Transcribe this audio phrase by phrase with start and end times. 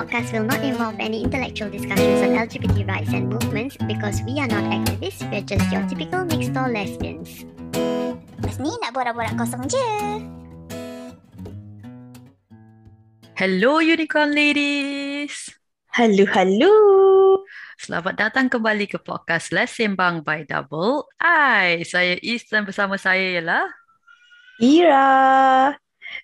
[0.00, 4.48] podcast will not involve any intellectual discussions on LGBT rights and movements because we are
[4.48, 7.44] not activists, we're just your typical mixed door lesbians.
[8.40, 9.88] Lepas ni nak borak-borak kosong je.
[13.36, 15.52] Hello Unicorn Ladies.
[15.92, 16.72] Hello, hello.
[17.76, 21.84] Selamat datang kembali ke podcast Les Sembang by Double I.
[21.84, 23.68] Saya Is dan bersama saya ialah
[24.64, 25.76] Ira.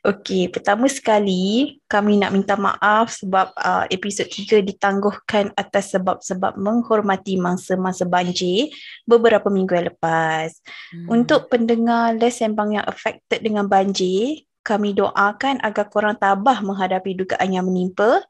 [0.02, 7.38] Okey, pertama sekali kami nak minta maaf sebab uh, episod 3 ditangguhkan atas sebab-sebab menghormati
[7.38, 8.70] mangsa-mangsa banjir
[9.06, 10.59] beberapa minggu yang lepas.
[10.90, 11.22] Hmm.
[11.22, 17.54] Untuk pendengar Les Sembang yang affected dengan banjir, kami doakan agar korang tabah menghadapi dugaan
[17.54, 18.26] yang menimpa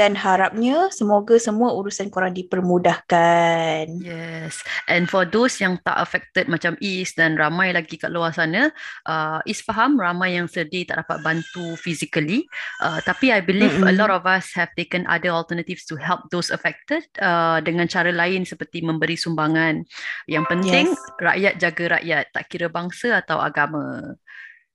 [0.00, 3.84] dan harapnya semoga semua urusan korang dipermudahkan.
[4.00, 4.64] Yes.
[4.88, 8.72] And for those yang tak affected macam Is dan ramai lagi kat luar sana,
[9.04, 12.48] uh, Is faham ramai yang sedih tak dapat bantu physically.
[12.80, 13.92] Uh, tapi I believe mm-hmm.
[13.92, 18.08] a lot of us have taken other alternatives to help those affected uh, dengan cara
[18.08, 19.84] lain seperti memberi sumbangan.
[20.24, 21.20] Yang penting yes.
[21.20, 24.16] rakyat jaga rakyat, tak kira bangsa atau agama.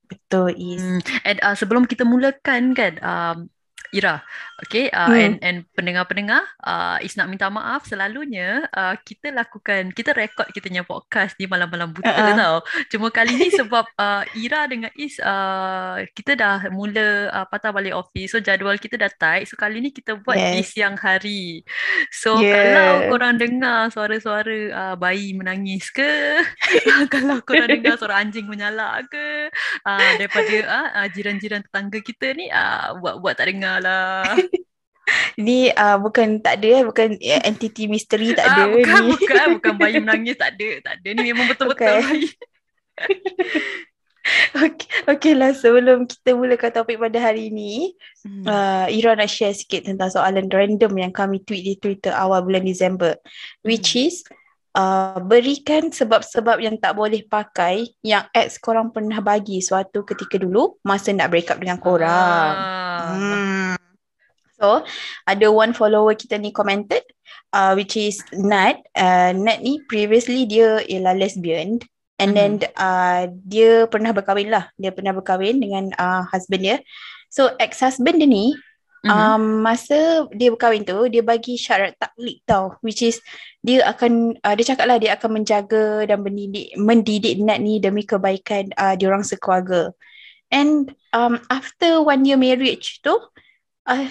[0.06, 0.78] Betul Is.
[0.78, 1.02] Hmm.
[1.26, 3.50] And uh, sebelum kita mulakan kan, um,
[3.94, 4.22] Ira.
[4.56, 5.20] Okay, uh, hmm.
[5.20, 10.72] and, and pendengar-pendengar, uh, Is nak minta maaf selalunya uh, kita lakukan, kita rekod kita
[10.72, 12.32] punya podcast di malam-malam buta uh-uh.
[12.32, 12.56] tau.
[12.88, 17.92] Cuma kali ni sebab uh, Ira dengan Is, uh, kita dah mula uh, patah balik
[17.92, 18.32] office.
[18.32, 19.44] So jadual kita dah tight.
[19.52, 20.56] So kali ni kita buat yes.
[20.56, 21.60] di siang hari.
[22.08, 22.56] So yeah.
[22.56, 26.40] kalau korang dengar suara-suara uh, bayi menangis ke,
[27.12, 29.52] kalau korang dengar suara anjing menyalak ke,
[29.84, 30.56] uh, daripada
[30.96, 34.36] uh, jiran-jiran tetangga kita ni, uh, buat-buat tak dengar lah.
[35.38, 38.62] Ni uh, bukan tak ada eh, bukan uh, entity misteri tak ada.
[38.66, 39.10] Ah, bukan, ni.
[39.14, 41.08] bukan, bukan bayi menangis tak ada, tak ada.
[41.14, 42.02] Ni memang betul-betul okay.
[42.02, 42.28] bayi.
[44.66, 47.94] okay, okay lah sebelum kita mulakan topik pada hari ini,
[48.26, 48.44] hmm.
[48.48, 52.66] uh, Ira nak share sikit tentang soalan random yang kami tweet di Twitter awal bulan
[52.66, 53.14] Disember.
[53.62, 54.10] Which hmm.
[54.10, 54.26] is,
[54.76, 60.76] uh, berikan sebab-sebab yang tak boleh pakai yang ex korang pernah bagi suatu ketika dulu
[60.84, 62.52] masa nak break up dengan korang.
[62.52, 63.00] Ah.
[63.16, 63.65] Hmm.
[64.56, 64.80] So,
[65.28, 67.04] ada one follower kita ni commented
[67.52, 68.80] uh, which is Nat.
[68.96, 71.76] Uh, Nat ni previously dia ialah lesbian
[72.16, 72.64] and mm-hmm.
[72.64, 74.72] then uh, dia pernah berkahwin lah.
[74.80, 76.76] Dia pernah berkahwin dengan uh, husband dia.
[77.28, 79.12] So, ex-husband dia ni mm-hmm.
[79.12, 82.80] um, masa dia berkahwin tu, dia bagi syarat taklik tau.
[82.80, 83.20] Which is
[83.60, 88.08] dia akan, uh, dia cakap lah dia akan menjaga dan mendidik, mendidik Nat ni demi
[88.08, 89.92] kebaikan uh, diorang sekeluarga.
[90.48, 93.20] And um, after one year marriage tu,
[93.84, 94.08] uh,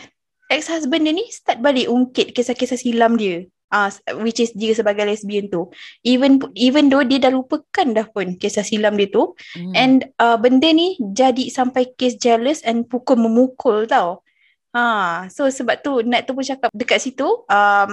[0.50, 3.46] ex-husband dia ni start balik ungkit kisah-kisah silam dia.
[3.74, 5.68] Ah, uh, which is dia sebagai lesbian tu.
[6.06, 9.34] Even even though dia dah lupakan dah pun kisah silam dia tu.
[9.58, 9.74] Hmm.
[9.74, 14.22] And uh, benda ni jadi sampai case jealous and pukul memukul tau.
[14.76, 17.92] Ha, so sebab tu Nat tu pun cakap dekat situ um,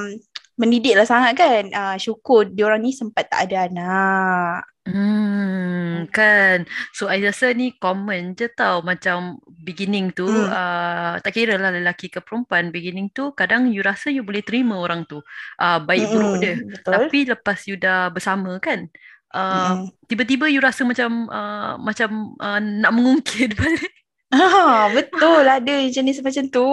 [0.59, 1.65] mendidik lah sangat kan.
[1.73, 4.72] Uh, syukur diorang ni sempat tak ada anak.
[4.83, 6.67] Hmm, kan.
[6.91, 8.83] So, I rasa ni common je tau.
[8.83, 10.51] Macam beginning tu, hmm.
[10.51, 14.75] uh, tak kira lah lelaki ke perempuan, beginning tu kadang you rasa you boleh terima
[14.83, 15.23] orang tu.
[15.55, 16.55] Uh, baik hmm, buruk dia.
[16.59, 16.93] Betul.
[16.99, 18.91] Tapi lepas you dah bersama kan,
[19.31, 19.95] uh, hmm.
[20.11, 23.93] tiba-tiba you rasa macam uh, macam uh, nak mengungkit balik.
[24.33, 26.67] Ah, betul ada jenis macam tu.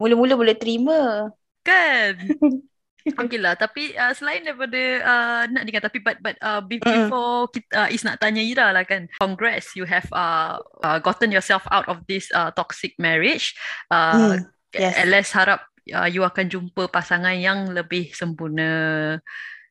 [0.00, 1.30] Mula-mula boleh terima.
[1.62, 2.16] Kan?
[3.14, 7.52] Okay lah, tapi uh, selain daripada uh, nak dengar, tapi but, but uh, before mm.
[7.54, 11.62] kita, uh, Is nak tanya Ira lah kan, congrats, you have uh, uh, gotten yourself
[11.70, 13.54] out of this uh, toxic marriage.
[13.94, 14.50] Uh, mm.
[14.74, 14.98] yes.
[14.98, 15.62] At least harap
[15.94, 18.70] uh, you akan jumpa pasangan yang lebih sempurna.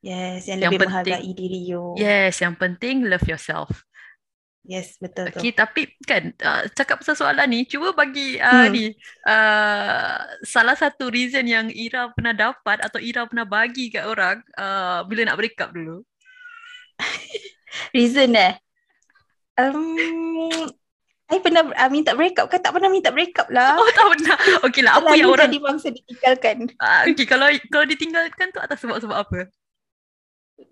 [0.06, 1.84] Yes, yang, yang lebih penting, menghargai diri you.
[1.98, 3.84] Yes, yang penting love yourself.
[4.66, 5.62] Yes, betul okay, tu.
[5.62, 8.74] tapi kan uh, cakap pasal soalan ni, cuba bagi uh, hmm.
[8.74, 8.86] ni
[9.30, 15.06] uh, salah satu reason yang Ira pernah dapat atau Ira pernah bagi kat orang uh,
[15.06, 16.02] bila nak break up dulu.
[17.96, 18.58] reason eh?
[19.54, 19.94] Um,
[21.30, 22.58] I pernah uh, minta break up kan?
[22.58, 23.78] Tak pernah minta break up lah.
[23.78, 24.38] Oh, tak pernah.
[24.66, 25.54] Okay lah, apa yang orang...
[25.54, 26.56] Jadi bangsa ditinggalkan.
[26.82, 29.46] Uh, okay, kalau kalau ditinggalkan tu atas sebab-sebab apa?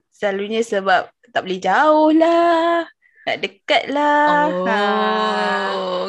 [0.09, 2.89] Selalunya sebab tak boleh jauh lah
[3.23, 4.51] nak dekat lah.
[4.51, 4.79] Oh, ha.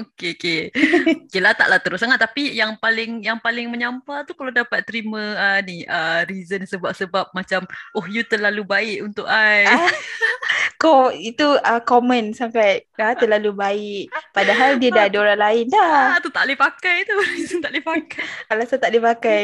[0.02, 0.60] okay, okay.
[1.30, 2.18] okay lah, taklah terus sangat.
[2.18, 7.30] Tapi yang paling yang paling menyampah tu kalau dapat terima uh, ni uh, reason sebab-sebab
[7.30, 7.62] macam,
[7.94, 9.62] oh you terlalu baik untuk I.
[9.62, 9.90] Ah,
[10.82, 14.10] kau itu uh, common sampai uh, terlalu baik.
[14.34, 16.18] Padahal dia dah ada orang lain dah.
[16.18, 17.14] Ah, tu tak boleh pakai tu.
[17.38, 18.26] Reason tak boleh pakai.
[18.50, 19.42] Alasan tak boleh pakai.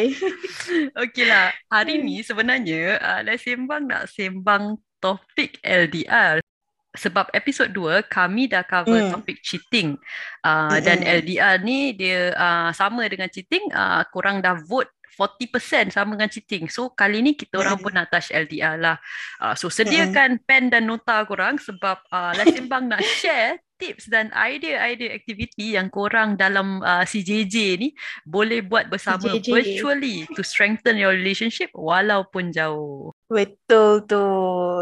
[1.06, 1.54] okay lah.
[1.70, 6.42] Hari ni sebenarnya uh, dah sembang nak sembang topik LDR.
[6.90, 9.12] Sebab episod 2 kami dah cover Hmm.
[9.14, 9.94] topik cheating
[10.42, 11.16] uh, dan Mm-mm.
[11.22, 16.64] LDR ni dia uh, sama dengan cheating uh, korang dah vote 40% sama dengan cheating.
[16.72, 17.84] So kali ni kita orang Mm.
[17.84, 18.96] pun nak touch LDR lah.
[19.36, 25.12] Uh, so sediakan pen dan nota korang sebab uh, Sembang nak share tips dan idea-idea
[25.12, 27.88] aktiviti yang korang dalam uh, CJJ ni
[28.24, 29.48] boleh buat bersama CJJ.
[29.48, 33.12] virtually to strengthen your relationship walaupun jauh.
[33.28, 34.24] Betul tu.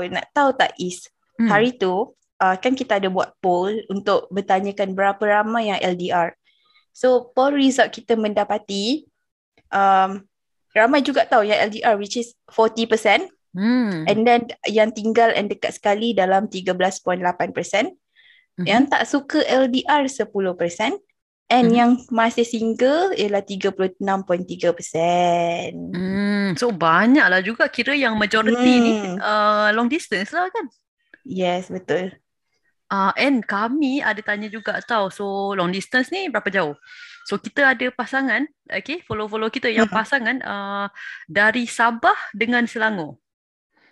[0.06, 1.06] Nak tahu tak Is?
[1.38, 1.48] Hmm.
[1.48, 6.34] Hari tu uh, kan kita ada buat poll untuk bertanyakan berapa ramai yang LDR.
[6.90, 9.06] So poll result kita mendapati
[9.70, 10.26] um,
[10.74, 14.04] ramai juga tahu yang LDR which is 40% Hmm.
[14.04, 17.96] and then yang tinggal and dekat sekali dalam 13.8%.
[18.60, 18.66] Mhm.
[18.68, 21.00] Yang tak suka LDR 10%
[21.48, 21.74] and Mhm.
[21.74, 25.72] yang masih single ialah 36.3%.
[25.96, 29.16] Hmm, so banyaklah juga kira yang majority ni Hmm.
[29.16, 30.68] uh, long distance lah kan.
[31.28, 32.18] Yes, betul.
[32.88, 35.12] Uh, and kami ada tanya juga tau.
[35.12, 36.72] So long distance ni berapa jauh?
[37.28, 39.92] So kita ada pasangan, okay, follow-follow kita yang Hmm.
[39.92, 40.88] pasangan uh,
[41.28, 43.20] dari Sabah dengan Selangor.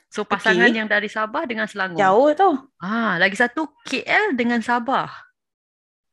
[0.08, 0.80] So pasangan Okay.
[0.80, 2.00] yang dari Sabah dengan Selangor.
[2.00, 2.50] Jauh tu.
[2.80, 5.25] Ah, lagi satu KL dengan Sabah.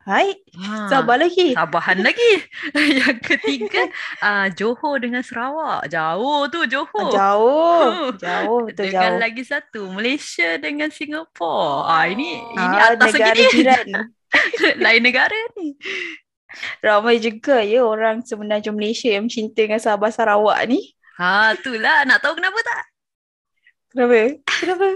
[0.03, 1.55] Hai, Ah, sabar lagi.
[1.55, 2.31] Sabahan lagi.
[2.99, 3.87] yang ketiga
[4.19, 5.87] uh, Johor dengan Sarawak.
[5.87, 7.07] Jauh tu Johor.
[7.07, 9.21] Jauh, jauh, betul Dengan jauh.
[9.23, 11.87] lagi satu Malaysia dengan Singapura.
[11.87, 13.87] Ah ini ini Ah, atas negara lagi jiran.
[14.77, 15.79] Lain negara ni.
[16.83, 20.93] Ramai juga ya orang semenanjung Malaysia yang cinta dengan Sabah Sarawak ni.
[21.15, 22.83] Ha itulah nak tahu kenapa tak?
[23.93, 24.41] Kenapa?
[24.59, 24.87] Kenapa?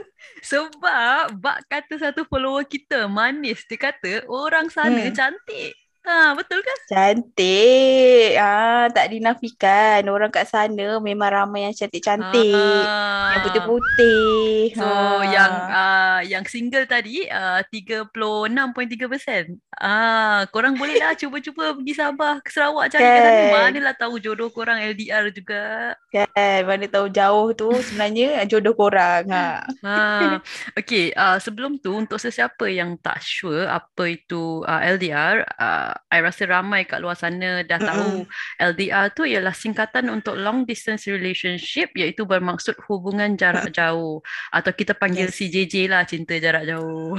[0.43, 5.13] Sebab bak kata satu follower kita manis dia kata orang sana Hmm.
[5.13, 5.73] cantik.
[6.07, 6.77] Ha betul kan?
[6.87, 8.39] Cantik.
[8.39, 10.07] Ah, tak dinafikan.
[10.07, 12.55] Orang kat sana memang ramai yang cantik-cantik.
[12.55, 13.35] Ah.
[13.35, 14.71] Yang putih-putih.
[14.71, 15.19] So Ah.
[15.27, 19.59] yang uh, yang single tadi uh, 36.3%.
[19.83, 23.35] Ah korang bolehlah cuba-cuba pergi Sabah ke Sarawak cari kat sana.
[23.35, 23.51] Kan.
[23.75, 25.91] Manalah tahu jodoh korang LDR juga.
[26.07, 29.27] Kan, mana tahu jauh tu sebenarnya jodoh korang.
[29.27, 29.67] Ha.
[29.83, 30.39] Ha,
[30.79, 36.19] okay, uh, sebelum tu untuk sesiapa yang tak sure apa itu uh, LDR, uh, I
[36.21, 38.23] rasa ramai kat luar sana dah tahu
[38.57, 44.93] LDR tu ialah singkatan untuk long distance relationship iaitu bermaksud hubungan jarak jauh atau kita
[44.93, 45.37] panggil Yes.
[45.37, 47.17] CJJ lah cinta jarak jauh.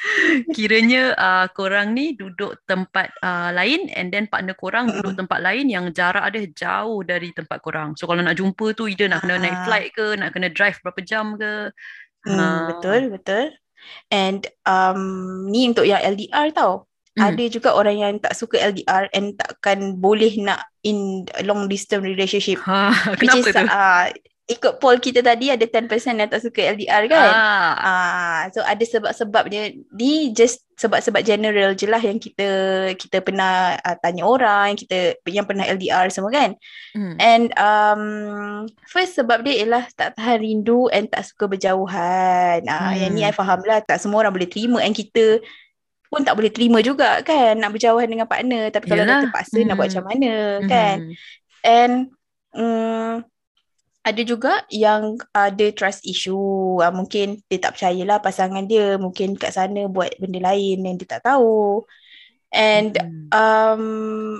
[0.56, 5.68] Kiranya uh, korang ni duduk tempat uh, lain and then partner korang duduk tempat lain
[5.68, 7.92] yang jarak dia jauh dari tempat korang.
[7.98, 9.64] So kalau nak jumpa tu either nak kena naik Ah.
[9.68, 11.70] flight ke, nak kena drive berapa jam ke.
[12.24, 12.62] Hmm, Ah.
[12.72, 13.46] betul, betul.
[14.08, 15.00] And um,
[15.50, 16.86] ni untuk yang LDR tau.
[17.12, 17.28] Hmm.
[17.28, 22.56] Ada juga orang yang tak suka LDR and takkan boleh nak in long distance relationship.
[22.64, 23.64] Ha, kenapa is, tu?
[23.68, 24.06] Uh,
[24.50, 25.86] ikut poll kita tadi ada 10%
[26.18, 27.30] yang tak suka LDR kan.
[27.30, 32.48] Ah, Ah, so ada sebab-sebab dia ni just sebab-sebab general je lah yang kita
[32.98, 36.58] kita pernah uh, tanya orang, kita yang pernah LDR semua kan.
[36.98, 37.16] hmm.
[37.22, 38.02] And um
[38.90, 42.66] first sebab dia ialah tak tahan rindu and tak suka berjauhan.
[42.66, 43.30] Ah yang ni Hmm.
[43.30, 45.38] I faham lah tak semua orang boleh terima and kita
[46.12, 49.24] pun tak boleh terima juga kan nak berjauhan dengan partner tapi kalau Yelah.
[49.24, 49.96] dah terpaksa nak buat Hmm.
[49.96, 50.32] macam mana
[50.68, 50.96] kan.
[51.00, 51.14] Mhm.
[51.64, 51.92] And
[52.52, 53.14] um,
[54.02, 56.82] ada juga yang ada trust issue.
[56.82, 59.00] Uh, mungkin dia tak percayalah pasangan dia.
[59.00, 61.86] Mungkin kat sana buat benda lain yang dia tak tahu.
[62.52, 63.32] And Hmm.
[63.32, 63.84] um,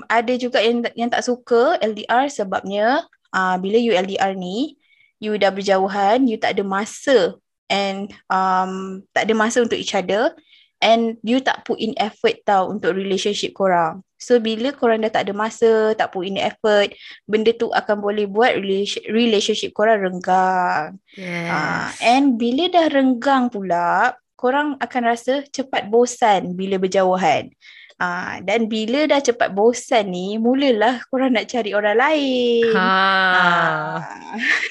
[0.05, 3.01] ada juga yang yang tak suka LDR sebabnya
[3.33, 4.77] uh, bila you LDR ni,
[5.17, 7.33] you dah berjauhan, you tak ada masa
[7.71, 10.35] and um, tak ada masa untuk each other
[10.83, 14.03] and you tak put in effort tau untuk relationship korang.
[14.19, 16.95] So bila korang dah tak ada masa, tak put in effort,
[17.27, 20.99] benda tu akan boleh buat relation- relationship korang renggang.
[21.15, 21.51] Yes.
[21.51, 27.51] Ah, and bila dah renggang pula, korang akan rasa cepat bosan bila berjauhan.
[27.99, 32.71] Ah, dan bila dah cepat bosan ni, mulalah korang nak cari orang lain.
[32.75, 32.87] Ha.
[32.87, 33.99] Ah.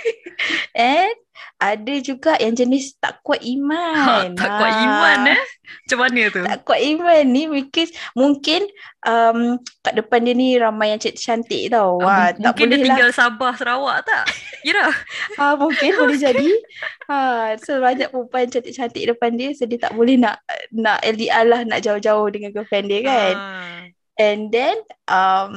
[0.76, 1.16] and
[1.62, 4.35] ada juga yang jenis tak kuat iman.
[4.35, 5.42] tak kuat iman Ah, eh.
[5.83, 6.42] Macam mana tu?
[6.42, 8.66] Tak kuat iman ni because mungkin
[9.02, 11.97] um, kat depan dia ni ramai yang cantik-cantik tau.
[11.97, 12.85] Ah, Wah, mung- tak mungkin dia lah.
[12.85, 14.25] tinggal Sabah, Sarawak tak?
[14.69, 14.90] Ira.
[15.38, 16.50] Ha, mungkin boleh jadi.
[17.07, 17.16] Ha,
[17.57, 21.78] so banyak perempuan cantik-cantik depan dia so dia tak boleh nak nak LDR lah nak
[21.81, 23.35] jauh-jauh dengan girlfriend dia kan.
[23.35, 23.83] Ah.
[24.19, 24.76] And then
[25.09, 25.54] um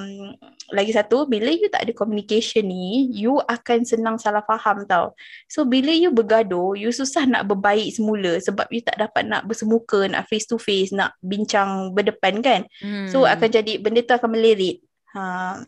[0.74, 5.14] lagi satu bila you tak ada communication ni you akan senang salah faham tau.
[5.46, 10.08] So bila you bergaduh you susah nak berbaik semula sebab you tak dapat nak bersemuka,
[10.10, 12.66] nak face to face, nak bincang berdepan kan.
[12.82, 13.06] Hmm.
[13.12, 14.82] So akan jadi benda tu akan melirit.
[15.14, 15.62] Ha.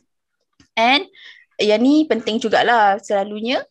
[0.77, 1.05] And
[1.57, 3.65] yang ni penting jugalah selalunya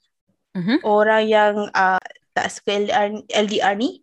[0.56, 0.76] Mhm.
[0.88, 2.00] orang yang uh,
[2.32, 4.00] tak suka LDR, LDR ni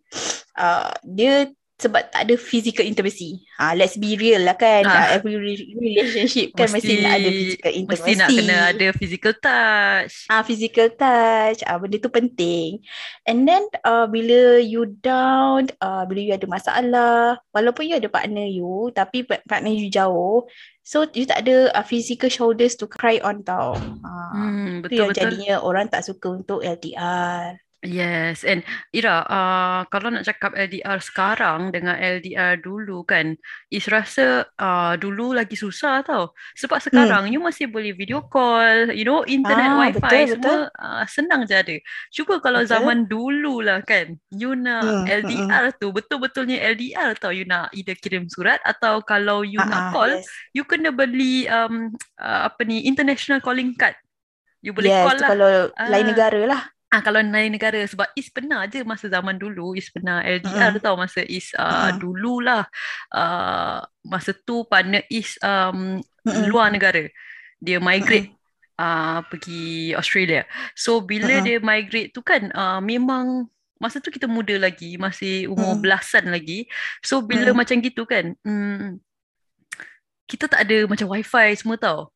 [0.54, 1.50] uh, dia
[1.84, 3.44] sebab tak ada physical intimacy.
[3.54, 4.82] Ha, let's be real lah kan.
[4.82, 8.00] Uh, every re- relationship kan mesti, nak ada physical intimacy.
[8.00, 10.14] Mesti nak kena ada physical touch.
[10.26, 11.60] Ah, physical touch.
[11.62, 12.80] Ah, benda tu penting.
[13.22, 17.16] And then uh, bila you down, uh, bila you ada masalah,
[17.50, 20.48] walaupun you ada partner you, tapi pa- partner you jauh,
[20.80, 23.76] so you tak ada uh, physical shoulders to cry on tau.
[24.00, 25.16] Ah, Hmm, tu yang betul-betul.
[25.38, 27.63] jadinya orang tak suka untuk LDR.
[27.84, 28.64] Yes, and
[28.96, 33.36] Ira, uh, kalau nak cakap LDR sekarang dengan LDR dulu kan,
[33.68, 36.32] Is rasa uh, dulu lagi susah tau.
[36.56, 39.76] Sebab sekarang you masih boleh video call, you know, internet, Hmm.
[39.76, 40.00] Ah, wifi
[40.32, 41.76] betul, semua uh, senang je ada.
[42.08, 42.72] Cuba kalau Betul.
[42.72, 47.92] zaman dulu lah kan, you nak Hmm, LDR tu, betul-betulnya LDR tau, you nak either
[48.00, 50.24] kirim surat atau kalau you Ah, nak ah, call, yes.
[50.56, 53.92] you kena beli um, uh, apa ni, international calling card.
[54.64, 55.28] You boleh yes, call lah.
[55.28, 55.88] kalau Ah.
[55.92, 56.73] lain negara lah.
[56.94, 60.84] Ah kalau lain negara sebab Is pernah je masa zaman dulu Is pernah LDR Mm-mm.
[60.86, 61.98] tau masa Is uh, Mm-mm.
[61.98, 62.62] dululah
[63.10, 66.46] uh, masa tu partner Is um, Mm-mm.
[66.46, 67.10] luar negara
[67.58, 68.30] dia migrate
[68.78, 70.46] uh, pergi Australia
[70.78, 71.46] so bila Mm-mm.
[71.50, 73.50] dia migrate tu kan uh, memang
[73.82, 75.82] masa tu kita muda lagi masih umur Mm-mm.
[75.82, 76.70] belasan lagi
[77.02, 77.58] so bila Mm-mm.
[77.58, 79.02] macam gitu kan mm,
[80.30, 82.06] kita tak ada macam wifi semua tau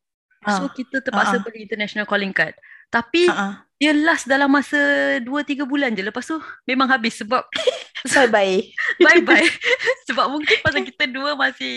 [0.47, 0.71] so Ah.
[0.71, 1.43] kita terpaksa ah.
[1.43, 2.55] beli international calling card
[2.89, 3.53] tapi Uh-uh.
[3.79, 4.75] dia last dalam masa
[5.21, 6.03] 2-3 bulan je.
[6.03, 7.45] Lepas tu memang habis sebab
[7.99, 8.59] Bye-bye.
[9.03, 9.43] bye-bye.
[10.07, 11.75] sebab mungkin pasal kita dua masih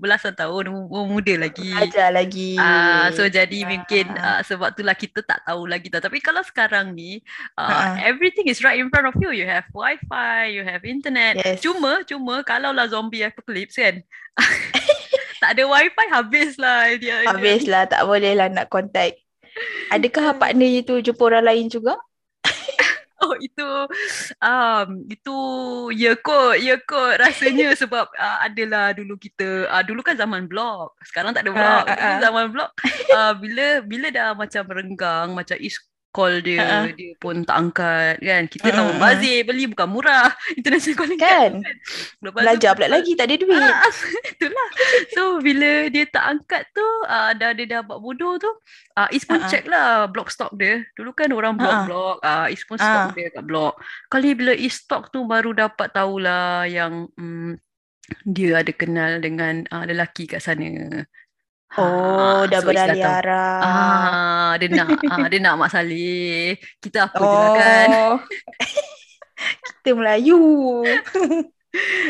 [0.00, 1.68] belasan tahun, umur muda lagi.
[1.68, 2.56] Belajar lagi.
[2.56, 3.68] Ah, so jadi Ah.
[3.68, 6.00] mungkin ah, sebab itulah kita tak tahu lagi tau.
[6.00, 7.20] Tapi kalau sekarang ni
[7.54, 7.94] ah, Ah.
[8.00, 9.28] everything is right in front of you.
[9.28, 11.36] You have wifi, you have internet.
[11.36, 11.60] Yes.
[11.60, 14.00] Cuma cuma kalau lah zombie apocalypse kan.
[15.44, 17.28] tak ada wifi habislah dia.
[17.28, 19.20] Habislah tak boleh lah nak contact.
[19.94, 21.96] Adakah partner you tu jumpa orang lain juga?
[23.18, 23.66] Oh itu
[24.38, 25.36] um, itu
[25.98, 30.94] ya kot ya kot rasanya sebab uh, adalah dulu kita uh, dulu kan zaman blog
[31.02, 32.22] sekarang tak ada blog Ah, ah, dulu ah.
[32.22, 32.70] zaman blog
[33.18, 35.82] uh, bila bila dah macam renggang macam is
[36.18, 36.84] call dia Ah, ah.
[36.90, 39.04] dia pun tak angkat kan kita tahu Mm, mm, mm.
[39.06, 40.26] bazir beli bukan murah
[40.58, 41.50] international calling Kan?
[42.18, 43.54] Lepas tu Belajar pula lagi tak ada duit.
[43.62, 43.92] Ah,
[44.34, 44.68] itulah.
[45.14, 48.50] So bila dia tak angkat tu, uh, dah dia dah buat bodoh tu,
[48.98, 49.50] uh, Is pun Ah, ah.
[49.50, 50.82] check lah blog stock dia.
[50.98, 51.62] Dulu kan orang Ah, ah.
[51.62, 53.14] blog-blog, uh, Is pun stock Ah.
[53.14, 53.78] dia kat blog.
[54.10, 57.54] Kali bila Is stock tu baru dapat tahulah yang um,
[58.24, 61.04] dia ada kenal dengan uh, lelaki kat sana.
[61.76, 63.60] Oh, dah so beralih arah.
[63.60, 66.56] Ah, dia nak ah, dia nak Mak Saleh.
[66.80, 67.88] Kita apa je lah kan.
[67.92, 68.16] Oh.
[69.78, 70.40] Kita Melayu.
[70.88, 71.44] Okay.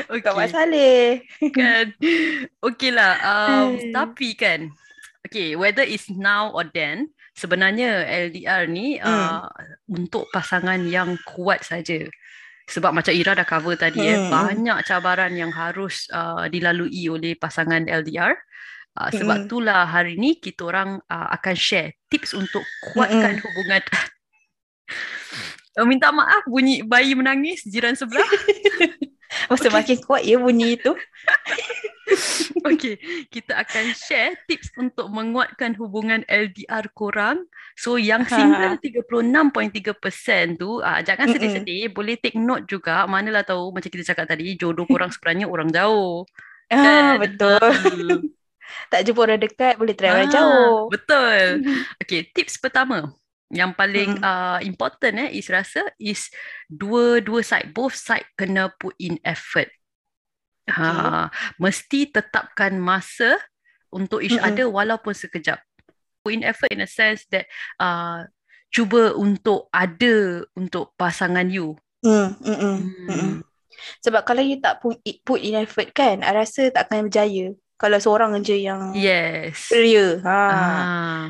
[0.14, 1.26] Bukan Mak Saleh.
[1.50, 1.90] kan
[2.62, 3.90] okay lah um, Hmm.
[3.90, 4.70] tapi kan
[5.20, 9.42] okay whether it's now or then sebenarnya LDR ni Hmm.
[9.42, 9.50] uh,
[9.90, 12.06] untuk pasangan yang kuat saja
[12.70, 14.30] sebab macam Ira dah cover tadi eh Hmm.
[14.30, 18.38] banyak cabaran yang harus uh, dilalui oleh pasangan LDR
[18.98, 19.46] uh, sebab Hmm.
[19.46, 23.44] itulah hari ni kita orang uh, akan share tips untuk kuatkan Hmm.
[23.44, 23.82] hubungan
[25.78, 28.26] Oh, minta maaf bunyi bayi menangis jiran sebelah
[29.50, 30.92] Masa makin kuat ya bunyi itu.
[32.66, 32.98] Okey,
[33.32, 37.46] kita akan share tips untuk menguatkan hubungan LDR korang.
[37.78, 41.30] So yang single 36.3% tu, ah, jangan Mm-mm.
[41.30, 43.04] sedih-sedih, boleh take note juga.
[43.08, 46.24] Manalah tahu macam kita cakap tadi, jodoh korang sebenarnya orang jauh.
[46.70, 47.20] Ah, Kan?
[47.20, 47.58] betul.
[47.62, 48.37] Ah,
[48.88, 50.76] Tak jumpa orang dekat, boleh try orang ah, jauh.
[50.92, 51.64] Betul.
[52.04, 53.12] Okey, tips pertama
[53.48, 54.24] yang paling Mm.
[54.24, 56.28] uh, important eh is rasa is
[56.68, 59.72] dua-dua side both side kena put in effort.
[60.68, 63.40] Ha, mesti tetapkan masa
[63.88, 65.56] untuk each other walaupun sekejap.
[66.20, 67.48] Put in effort in a sense that
[67.80, 68.28] uh,
[68.68, 71.72] cuba untuk ada untuk pasangan you.
[72.04, 73.08] Hmm, mm, mm, mm, mm.
[73.08, 73.34] Hmm.
[74.04, 77.56] Sebab kalau you tak put, put in effort kan, I rasa tak akan berjaya.
[77.78, 79.70] Kalau seorang je yang Yes.
[79.70, 80.18] ceria.
[80.26, 80.42] Ha.
[80.50, 81.26] Ah.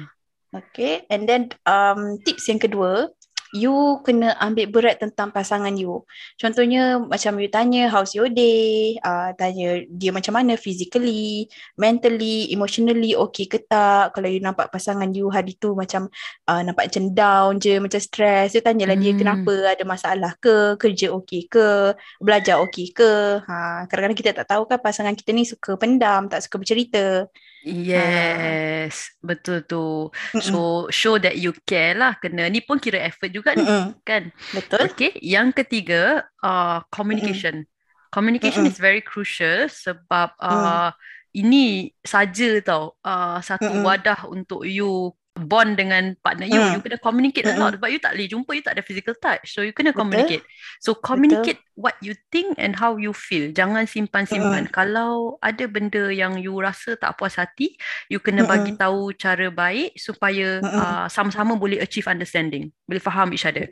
[0.49, 3.12] Okay, and then um, tips yang kedua,
[3.52, 6.05] you kena ambil berat tentang pasangan you.
[6.40, 13.12] Contohnya macam you tanya how's your day, uh, tanya dia macam mana physically, mentally, emotionally
[13.12, 14.17] okay ke tak.
[14.17, 16.09] Kalau you nampak pasangan you hari tu macam
[16.49, 19.21] uh, nampak macam down je, macam stress, you tanyalah dia Hmm.
[19.21, 23.43] kenapa, ada masalah ke, kerja okay ke, belajar okay ke.
[23.43, 27.26] Ha, kadang-kadang kita tak tahu kan pasangan kita ni suka pendam, tak suka bercerita.
[27.64, 30.08] Yes, betul tu.
[30.34, 30.42] Mm-mm.
[30.46, 32.46] So show that you care lah kena.
[32.48, 33.98] Ni pun kira effort juga ni Mm-mm.
[34.06, 34.30] kan.
[34.54, 34.86] Betul?
[34.94, 37.66] Okay, yang ketiga uh, communication.
[38.14, 38.72] Communication Mm-mm.
[38.72, 40.48] is very crucial sebab Mm.
[40.48, 40.90] uh,
[41.36, 43.84] ini saja tau uh, satu Mm-mm.
[43.84, 45.12] wadah untuk you
[45.47, 46.75] bond dengan partner you, Hmm.
[46.75, 49.54] you kena communicate a lot sebab you tak boleh jumpa, you tak ada physical touch.
[49.54, 50.00] So you kena Betul.
[50.02, 50.45] communicate.
[50.83, 53.50] So communicate what you think and how you feel.
[53.54, 54.71] Jangan simpan-simpan.
[54.75, 57.78] Kalau ada benda yang you rasa tak puas hati,
[58.11, 58.50] you kena Mm-mm.
[58.50, 60.78] bagi tahu cara baik supaya Mm-mm.
[60.78, 62.71] uh, sama-sama boleh achieve understanding.
[62.87, 63.71] Boleh faham each other.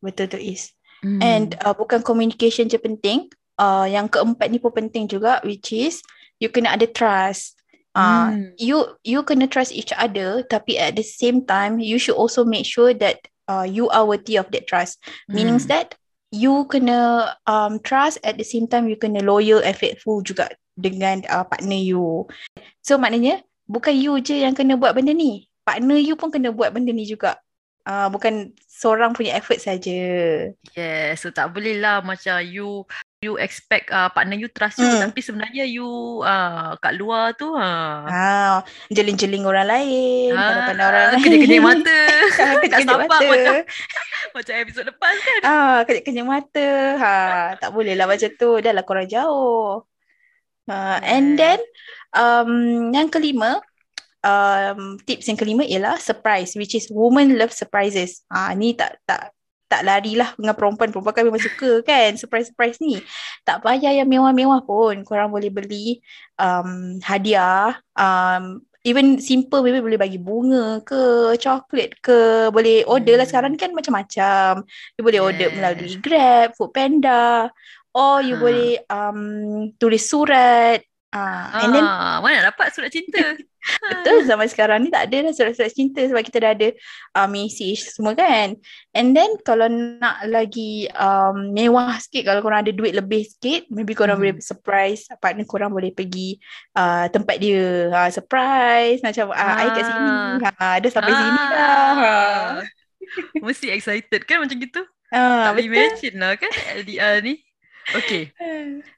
[0.00, 0.72] Betul tu is.
[1.04, 1.20] Hmm.
[1.20, 3.28] And uh, bukan communication je penting.
[3.60, 6.00] Uh, yang keempat ni pun penting juga which is
[6.40, 7.59] you kena ada trust.
[7.90, 8.54] Uh, Hmm.
[8.54, 12.62] you you kena trust each other tapi at the same time you should also make
[12.62, 13.18] sure that
[13.50, 15.02] uh, you are worthy of that trust.
[15.26, 15.74] Meanings Hmm.
[15.74, 15.98] that
[16.30, 21.26] you kena um, trust at the same time you kena loyal and faithful juga dengan
[21.26, 22.30] uh, partner you.
[22.86, 25.50] So maknanya bukan you je yang kena buat benda ni.
[25.66, 27.42] Partner you pun kena buat benda ni juga.
[27.82, 29.98] Uh, bukan seorang punya effort saja.
[30.78, 32.86] Yes, so tak boleh lah macam you
[33.20, 35.04] you expect uh, partner you trust you Hmm.
[35.04, 35.84] tapi sebenarnya you
[36.24, 38.08] uh, kat luar tu ha.
[38.08, 38.56] Ah,
[38.88, 41.22] jeling-jeling orang lain, pandang-pandang orang lain.
[41.22, 41.98] Kejap-kejap mata.
[42.40, 43.26] Ah, tak sabar mata.
[43.28, 43.54] macam
[44.40, 45.40] macam episod lepas kan.
[45.44, 46.68] Ah, kejap-kejap mata.
[46.96, 47.12] Ha,
[47.60, 48.56] tak boleh lah macam tu.
[48.64, 49.84] Dah lah korang jauh.
[50.72, 51.36] Ha, and Yeah.
[51.36, 51.60] then
[52.16, 52.50] um,
[52.96, 53.60] yang kelima,
[54.24, 58.24] um, tips yang kelima ialah surprise which is women love surprises.
[58.32, 59.36] Ah, ni tak tak
[59.70, 60.90] tak larilah dengan perempuan.
[60.90, 62.98] Perempuan kan memang suka kan surprise-surprise ni.
[63.46, 65.06] Tak payah yang mewah-mewah pun.
[65.06, 66.02] Korang boleh beli
[66.42, 67.78] um, hadiah.
[67.94, 72.50] Um, even simple maybe boleh bagi bunga ke, coklat ke.
[72.50, 73.30] Boleh order lah Hmm.
[73.30, 74.66] sekarang kan macam-macam.
[74.98, 77.54] You boleh order melalui Grab, Foodpanda.
[77.94, 78.42] Or you Ha.
[78.42, 79.20] boleh um,
[79.78, 80.82] tulis surat.
[81.10, 83.34] Ah, and then Ah, mana nak dapat surat cinta?
[83.90, 86.68] Betul zaman sekarang ni tak ada dah surat-surat cinta sebab kita dah ada
[87.18, 88.54] uh, message semua kan.
[88.94, 93.92] And then kalau nak lagi um, mewah sikit kalau korang ada duit lebih sikit maybe
[93.92, 94.38] korang Hmm.
[94.38, 96.38] boleh surprise partner korang boleh pergi
[96.78, 100.10] uh, tempat dia uh, surprise macam ah I kat sini.
[100.40, 101.90] Ha ada sampai sini dah.
[101.98, 102.06] Ha.
[102.06, 102.48] Ah.
[103.42, 104.82] Mesti excited kan macam gitu?
[105.10, 105.74] Ah, tak boleh betul.
[105.74, 107.34] imagine lah kan LDR ni.
[107.96, 108.24] Okay.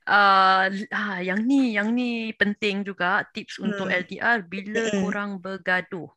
[0.03, 4.03] Uh, ah, yang ni yang ni penting juga tips untuk Hmm.
[4.03, 5.07] LDR bila Mm-mm.
[5.07, 6.11] korang bergaduh.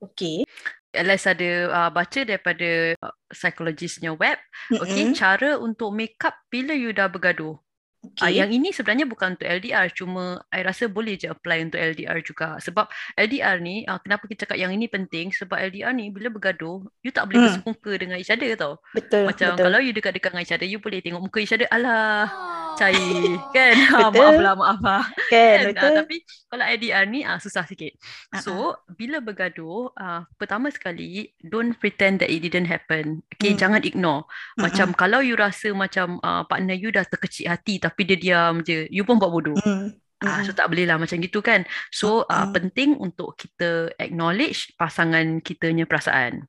[0.00, 0.48] Okay.
[0.90, 4.40] Alex ada uh, baca daripada uh, psikologisnya web.
[4.72, 5.14] Okay, Mm-mm.
[5.14, 7.60] cara untuk make up bila you dah bergaduh.
[8.00, 8.24] Okay.
[8.24, 12.24] Uh, yang ini sebenarnya bukan untuk LDR, cuma I rasa boleh je apply untuk LDR
[12.24, 12.56] juga.
[12.56, 15.28] Sebab LDR ni, uh, kenapa kita cakap yang ini penting?
[15.36, 17.60] Sebab LDR ni bila bergaduh, you tak boleh Hmm.
[17.60, 18.80] bersekuka dengan each other tau.
[18.96, 19.28] betul.
[19.28, 19.64] Macam betul.
[19.68, 22.24] kalau you dekat-dekat dengan each other, you boleh tengok muka each other, alah,
[22.80, 23.74] cair, kan?
[23.92, 24.16] Ha, Betul.
[24.16, 25.04] maaf lah, maaf lah.
[25.28, 25.76] kan, Kan?
[25.76, 25.92] Betul.
[26.00, 26.16] tapi
[26.48, 27.92] kalau LDR ni ah, susah sikit.
[28.40, 33.20] So, bila bergaduh, ah, pertama sekali, don't pretend that it didn't happen.
[33.36, 33.60] Okay, Hmm.
[33.60, 34.24] jangan ignore.
[34.56, 38.88] Macam kalau you rasa macam ah, partner you dah terkecil hati tapi dia diam je,
[38.88, 39.60] you pun buat bodoh.
[39.60, 39.92] Mm.
[40.20, 40.44] Ah, Mm-mm.
[40.44, 41.64] so tak boleh lah macam gitu kan.
[41.88, 42.52] So ah, Mm-mm.
[42.52, 46.44] penting untuk kita acknowledge pasangan kitanya perasaan.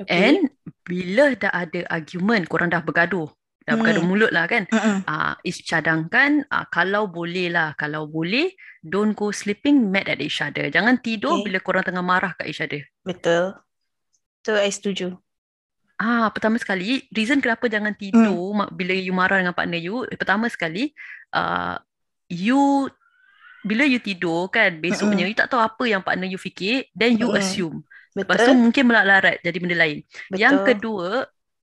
[0.00, 0.10] Okay.
[0.10, 0.50] And
[0.82, 3.30] bila dah ada argument, korang dah bergaduh,
[3.70, 3.86] dah Hmm.
[3.86, 4.66] bergaduh mulut lah kan.
[4.66, 5.06] Mm-mm.
[5.06, 8.50] Ah, is cadangkan ah, kalau boleh lah, kalau boleh
[8.82, 10.66] don't go sleeping mad at each other.
[10.66, 11.46] Jangan tidur Okay.
[11.46, 12.82] bila korang tengah marah kat each other.
[13.06, 13.54] Betul.
[14.42, 15.14] So I setuju.
[16.00, 20.48] Ah, pertama sekali, reason kenapa jangan tidur ma- bila you marah dengan partner you, pertama
[20.48, 20.96] sekali,
[21.36, 21.76] uh,
[22.26, 22.88] you
[23.60, 27.28] bila you tidur kan besoknya you tak tahu apa yang partner you fikir, then you
[27.28, 27.36] Mm-mm.
[27.36, 27.76] assume.
[28.16, 28.64] Lepas tu Betul.
[28.64, 30.00] mungkin melarat jadi benda lain.
[30.32, 30.40] Betul.
[30.40, 31.08] Yang kedua,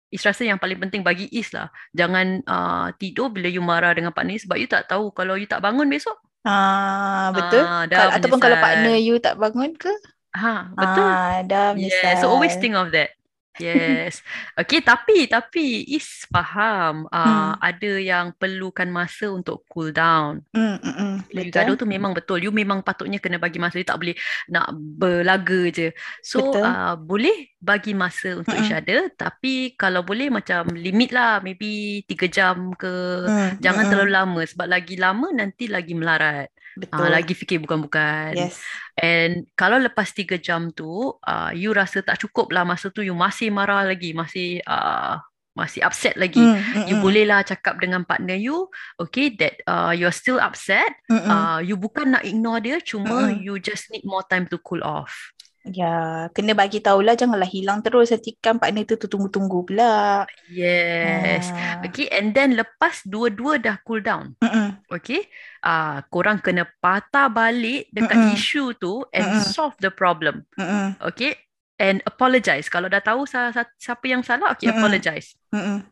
[0.08, 1.68] Is rasa yang paling penting bagi Is lah.
[1.92, 5.60] Jangan uh, tidur bila you marah dengan partner sebab you tak tahu kalau you tak
[5.60, 6.16] bangun besok.
[6.48, 7.60] Ah, betul.
[7.60, 9.92] Ah, dah Kal- ataupun kalau partner you tak bangun ke?
[10.38, 11.12] Ha, betul.
[11.12, 12.00] Ah, dah menyesal.
[12.08, 13.17] Yeah, so always think of that.
[13.58, 14.22] Yes.
[14.54, 17.54] Okay, tapi tapi Is faham uh, Hmm.
[17.60, 20.42] ada yang perlukan masa untuk cool down.
[20.54, 21.16] Mm, mm, mm.
[21.28, 21.58] Bila you Betul.
[21.58, 22.40] gaduh tu memang betul.
[22.42, 23.82] You memang patutnya kena bagi masa.
[23.82, 24.16] You tak boleh
[24.48, 25.92] nak berlaga je.
[26.22, 26.64] So Betul.
[26.64, 28.80] uh, boleh bagi masa untuk each Mm-mm.
[28.86, 29.00] other.
[29.14, 31.42] Tapi kalau boleh macam limit lah.
[31.42, 32.94] Maybe 3 jam ke.
[33.28, 34.42] Mm, Jangan mm, terlalu lama.
[34.46, 36.50] Sebab lagi lama nanti lagi melarat.
[36.78, 37.10] Betul.
[37.10, 38.38] Uh, lagi fikir bukan-bukan.
[38.38, 38.62] Yes.
[38.94, 43.18] And kalau lepas 3 jam tu, uh, you rasa tak cukup lah masa tu, you
[43.18, 45.18] masih marah lagi, masih uh,
[45.58, 46.38] masih upset lagi.
[46.38, 47.04] Mm, mm, You mm.
[47.04, 48.70] bolehlah cakap dengan partner you,
[49.02, 50.94] okay, that uh, you're still upset.
[51.10, 51.30] Mm, mm.
[51.34, 53.42] Uh, you bukan nak ignore dia, cuma Mm-mm.
[53.42, 55.34] you just need more time to cool off.
[55.68, 60.24] Ya, kena bagi tahulah janganlah hilang terus nanti kan partner tu tunggu-tunggu pula.
[60.48, 61.52] Yes.
[61.52, 61.84] Ah.
[61.84, 64.80] Okay, and then lepas dua-dua dah cool down, Mm-mm.
[64.88, 65.28] okay,
[65.68, 68.36] uh, korang kena patah balik dekat Mm-mm.
[68.40, 69.44] isu tu and Mm-mm.
[69.44, 70.48] solve the problem.
[70.56, 70.96] Mm-mm.
[71.12, 71.36] Okay,
[71.76, 72.72] and apologize.
[72.72, 74.80] Kalau dah tahu siapa yang salah, okay, Mm-mm.
[74.80, 75.36] apologize.
[75.52, 75.84] Mm-mm.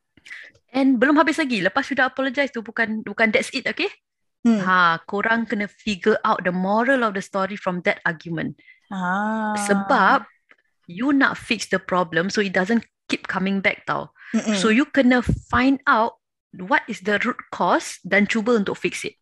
[0.71, 1.59] And belum habis lagi.
[1.59, 3.91] Lepas sudah apologize tu bukan bukan that's it, okay?
[4.45, 4.61] Hmm.
[4.61, 8.55] Ha, korang kena figure out the moral of the story from that argument.
[8.89, 9.55] Ah.
[9.57, 10.25] Sebab
[10.85, 14.13] you nak fix the problem so it doesn't keep coming back tau.
[14.33, 14.57] Mm-mm.
[14.57, 16.17] So you kena find out
[16.55, 19.17] what is the root cause dan cuba untuk fix it.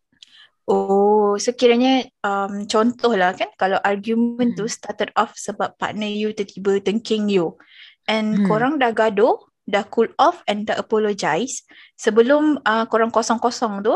[0.64, 4.72] Oh, so kiranya um, contoh lah kan kalau argument tu Hmm.
[4.72, 7.60] started off sebab partner you tiba-tiba tengking you
[8.08, 8.48] and Hmm.
[8.48, 9.36] korang dah gaduh,
[9.68, 11.68] dah cool off and dah apologize
[12.00, 13.92] sebelum uh, korang kosong-kosong tu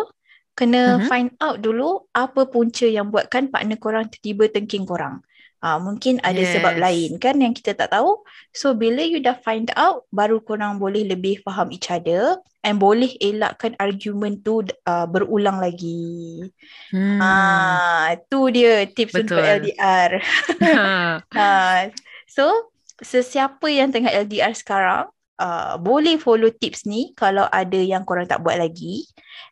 [0.53, 1.09] kena Mhm.
[1.09, 5.25] find out dulu apa punca yang buatkan partner korang tiba-tiba tengking korang.
[5.59, 6.83] Uh, mungkin ada sebab Yes.
[6.83, 8.23] lain kan yang kita tak tahu.
[8.55, 13.11] So bila you dah find out baru korang boleh lebih faham each other and boleh
[13.19, 16.47] elakkan argument tu uh, berulang lagi.
[16.95, 17.19] Hmm.
[17.19, 19.75] Ah, tu dia tips untuk Betul.
[19.75, 20.11] LDR.
[21.35, 21.91] Ah,
[22.31, 22.71] so
[23.03, 25.11] sesiapa yang tengah LDR sekarang
[25.43, 29.07] uh, boleh follow tips ni kalau ada yang korang tak buat lagi.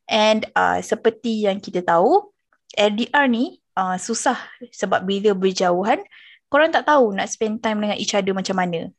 [0.07, 2.31] And uh, seperti yang kita tahu,
[2.79, 4.41] LDR ni uh, susah
[4.73, 6.01] sebab bila berjauhan,
[6.49, 8.91] korang tak tahu nak spend time dengan each other macam mana.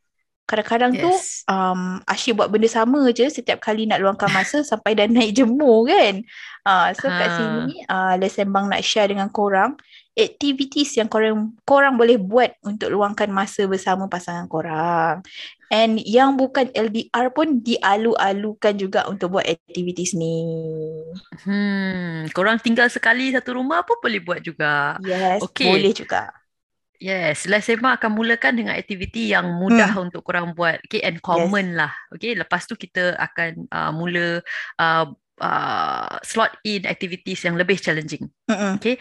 [0.47, 1.43] Kadang-kadang tu yes.
[1.51, 5.83] um, Asyik buat benda sama je setiap kali nak luangkan masa sampai dah naik jemur
[5.91, 6.23] kan.
[6.63, 7.35] Uh, so kat Ha.
[7.35, 9.75] sini uh, Les Sembang nak share dengan korang
[10.17, 15.21] activities yang korang korang boleh buat untuk luangkan masa bersama pasangan korang.
[15.67, 20.47] And yang bukan LDR pun dialu-alukan juga untuk buat activities ni.
[21.43, 24.95] Hmm, korang tinggal sekali satu rumah pun boleh buat juga.
[25.03, 25.67] Yes, Okey.
[25.67, 26.31] boleh juga.
[26.97, 30.81] Yes, Les Sembang akan mulakan dengan aktiviti yang mudah untuk korang buat.
[30.89, 31.93] Okay, and common lah.
[32.09, 34.41] Okay, lepas tu kita akan uh, mula
[34.81, 35.05] uh,
[35.37, 38.25] uh, slot in activities yang lebih challenging.
[38.49, 38.81] Mm-mm.
[38.81, 38.97] Okay,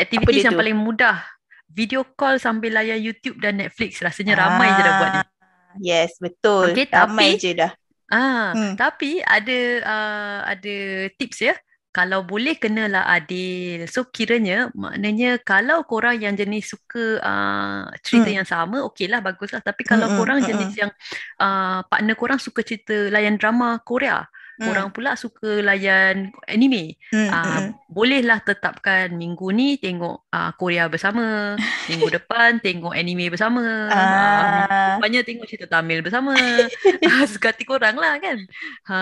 [0.00, 0.60] activities dia yang tu?
[0.64, 1.20] paling mudah.
[1.68, 4.00] Video call sambil layan YouTube dan Netflix.
[4.00, 5.33] Rasanya ramai je dah buat ni.
[5.78, 6.70] Yes, betul.
[6.74, 7.72] Okey, Ramai tapi- je dah.
[8.12, 8.74] Ah, Hmm.
[8.76, 10.76] tapi ada uh, ada
[11.16, 11.56] tips ya.
[11.94, 13.86] Kalau boleh kenalah adil.
[13.86, 18.38] So kiranya maknanya kalau korang yang jenis suka uh, cerita Hmm.
[18.42, 19.62] yang sama, okeylah baguslah.
[19.62, 20.50] Tapi kalau Mm-mm, korang mm-mm.
[20.50, 20.90] jenis yang
[21.38, 24.70] uh, partner korang suka cerita layan drama Korea, Hmm.
[24.70, 26.94] korang pula suka layan anime.
[27.10, 27.74] Mm, Ah, mm-mm.
[27.90, 31.58] bolehlah tetapkan minggu ni tengok ah, Korea bersama,
[31.90, 36.38] minggu depan tengok anime bersama, ah, minggu Ah, depannya tengok cerita Tamil bersama.
[37.10, 38.38] Ah, Suka hati korang lah kan.
[38.86, 38.98] Ha.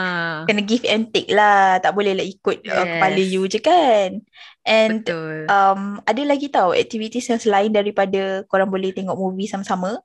[0.49, 1.77] kena give and take lah.
[1.79, 3.31] Tak boleh lah ikut uh, kepala Yes.
[3.31, 4.25] you je kan.
[4.65, 5.51] And Betul.
[5.53, 10.01] um, ada lagi tau activities yang selain daripada korang boleh tengok movie sama-sama.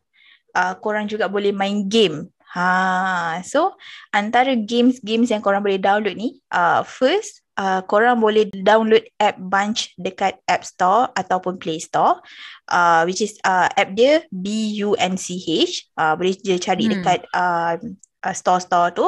[0.52, 2.28] Uh, korang juga boleh main game.
[2.58, 3.78] Ha, so
[4.10, 9.94] antara games-games yang korang boleh download ni, uh, first uh, korang boleh download app Bunch
[10.02, 12.18] dekat App Store ataupun Play Store,
[12.74, 15.94] uh, which is uh, app dia B-U-N-C-H.
[15.94, 16.98] Uh, boleh je cari Hmm.
[16.98, 17.78] dekat uh,
[18.26, 19.06] uh, store-store tu.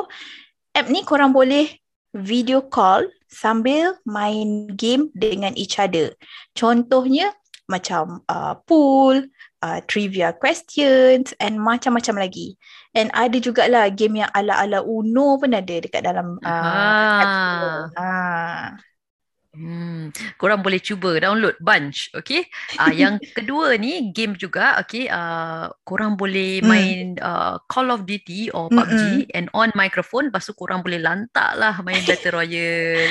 [0.77, 1.73] App ni korang boleh
[2.13, 6.13] video call sambil main game dengan each other.
[6.53, 7.33] Contohnya
[7.69, 9.29] macam uh, pool,
[9.61, 12.55] uh, trivia questions and macam-macam lagi.
[12.95, 17.87] And ada jugalah game yang ala-ala Uno pun ada dekat dalam uh.
[17.93, 18.09] Ha.
[19.49, 22.45] Hmm, korang boleh cuba download Bunch, okay?
[22.77, 25.09] Ah, yang kedua ni game juga, okay?
[25.09, 26.69] Ah, korang boleh Hmm.
[26.69, 31.57] main ah, Call of Duty or PUBG and on microphone, lepas tu korang boleh lantak
[31.57, 33.09] lah main Battle Royale.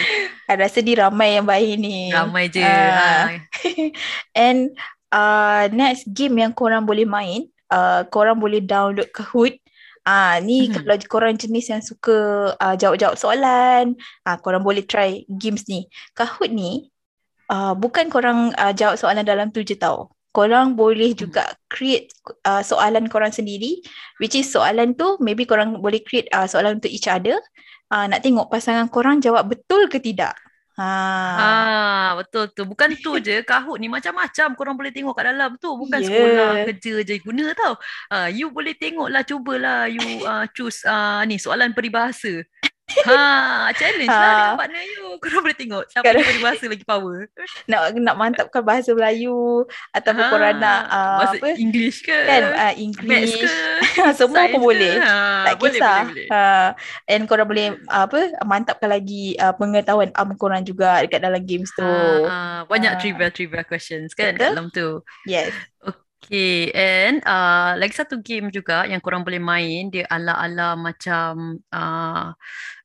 [0.63, 2.09] Rasa di ramai yang baik ni.
[2.15, 2.63] Ramai je.
[2.65, 3.35] Ah.
[4.39, 4.73] And
[5.13, 9.57] uh, next game yang korang boleh main, uh, korang boleh download Kahoot.
[10.09, 10.89] Ah, ni Mhm.
[10.89, 12.17] kalau korang jenis yang suka
[12.57, 13.93] uh, jawab-jawab soalan,
[14.25, 15.85] ah, korang boleh try games ni.
[16.17, 16.89] Kahoot ni
[17.53, 20.09] uh, bukan korang uh, jawab soalan dalam tu je tau.
[20.33, 21.21] Korang boleh Hmm.
[21.29, 22.09] juga create
[22.49, 23.85] uh, soalan korang sendiri
[24.17, 27.37] which is soalan tu maybe korang boleh create uh, soalan untuk each other.
[27.93, 30.37] Uh, nak tengok pasangan korang jawab betul ke tidak.
[30.79, 30.87] Ha.
[31.39, 32.63] Ah, betul tu.
[32.67, 35.71] Bukan tu je, Kahoot ni macam-macam korang boleh tengok kat dalam tu.
[35.75, 36.07] Bukan Yeah.
[36.07, 37.75] sekolah, kerja je guna tau.
[38.11, 42.47] Ah, you boleh tengoklah, cubalah you uh, choose uh, ni soalan peribahasa.
[43.01, 43.21] Ha,
[43.73, 44.35] challenge lah Ah.
[44.35, 45.07] dengan partner you.
[45.19, 47.19] Korang boleh tengok siapa Kadang- yang peribahasa lagi power.
[47.65, 52.17] nak nak mantapkan bahasa Melayu ataupun Ha, korang nak uh, bahasa apa English ke?
[52.19, 53.49] kan uh, English ke?
[54.19, 55.01] semua Science pun boleh ke?
[55.01, 56.27] Ha, tak boleh, kisah boleh, boleh.
[56.31, 56.69] Uh,
[57.07, 61.71] and korang boleh uh, apa mantapkan lagi uh, pengetahuan am korang juga dekat dalam games
[61.71, 64.45] tu Ha, ha, banyak trivia-trivia questions kan Betul.
[64.49, 64.89] dalam tu.
[65.25, 65.95] yes Okay,
[66.75, 72.35] and uh, lagi satu game juga yang korang boleh main, dia ala-ala macam uh,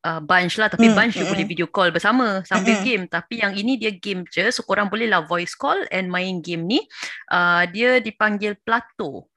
[0.06, 1.28] uh, bunch lah, tapi Hmm, bunch you mm-mm.
[1.28, 2.80] boleh video call bersama sambil Mm-mm.
[2.80, 3.10] game.
[3.10, 6.64] Tapi yang ini dia game je, so korang boleh lah voice call and main game
[6.70, 6.80] ni.
[7.34, 9.28] Uh, dia dipanggil Plato.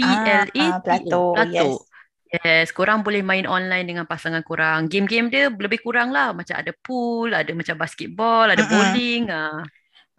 [0.00, 0.76] Ah, P-L-A-T-O.
[0.82, 1.64] Plato, Plato.
[1.64, 1.90] yes.
[2.26, 4.90] Yes, korang boleh main online dengan pasangan korang.
[4.90, 6.34] Game-game dia lebih kurang lah.
[6.36, 8.68] Macam ada pool, ada macam basketball, ada Mm-mm.
[8.68, 9.30] bowling.
[9.30, 9.62] Uh.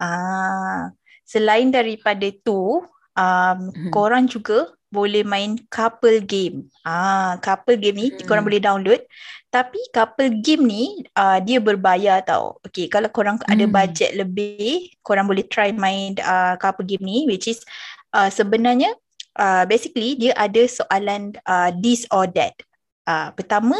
[0.00, 0.90] ah
[1.26, 2.82] selain daripada tu
[3.18, 3.90] um, Mhm.
[3.90, 6.70] korang juga boleh main couple game.
[6.80, 8.24] Ah, couple game ni Hmm.
[8.24, 9.04] korang boleh download.
[9.48, 12.56] Tapi couple game ni uh, dia berbayar tau.
[12.64, 13.74] Okay, kalau korang ada Hmm.
[13.74, 17.60] budget lebih, korang boleh try main uh, couple game ni which is
[18.16, 18.92] uh, sebenarnya
[19.36, 22.56] uh, basically dia ada soalan uh, this or that.
[23.08, 23.76] Uh, pertama,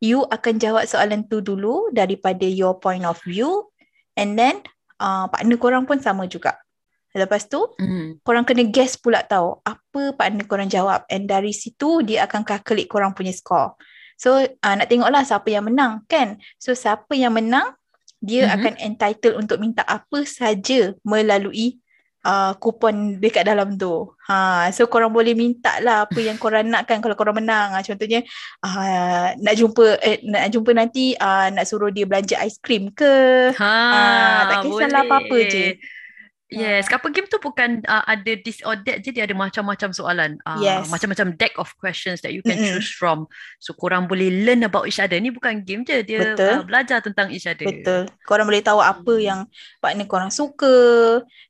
[0.00, 3.68] you akan jawab soalan tu dulu daripada your point of view
[4.16, 4.60] and then
[5.00, 6.56] uh, partner korang pun sama juga.
[7.10, 8.22] Lepas tu, Hmm.
[8.22, 12.86] korang kena guess pula tahu apa partner korang jawab and dari situ dia akan calculate
[12.86, 13.74] korang punya score.
[14.14, 16.38] So uh, nak tengoklah siapa yang menang kan.
[16.56, 17.74] So siapa yang menang
[18.20, 18.52] dia Mhm.
[18.54, 21.80] akan entitled untuk minta apa saja melalui
[22.22, 24.12] uh, kupon dekat dalam tu.
[24.28, 27.72] Ha so korang boleh minta lah apa yang korang nak kan kalau korang menang.
[27.72, 28.20] Uh, contohnya
[28.60, 33.50] uh, nak jumpa eh, nak jumpa nanti uh, nak suruh dia belanja aiskrim ke.
[33.56, 35.66] Ha, Ah, tak kisahlah apa-apa je.
[36.50, 40.34] Yes, couple game tu bukan uh, ada this or that je, dia ada macam-macam soalan.
[40.42, 40.90] Uh, Yes.
[40.90, 42.82] Macam-macam deck of questions that you can Mm-mm.
[42.82, 43.30] choose from.
[43.62, 45.14] So korang boleh learn about each other.
[45.22, 46.50] Ni bukan game je, dia Betul.
[46.50, 47.70] uh, belajar tentang each other.
[47.70, 48.10] Betul.
[48.26, 49.22] Korang boleh tahu apa Hmm.
[49.22, 49.40] yang
[49.78, 50.74] partner korang suka,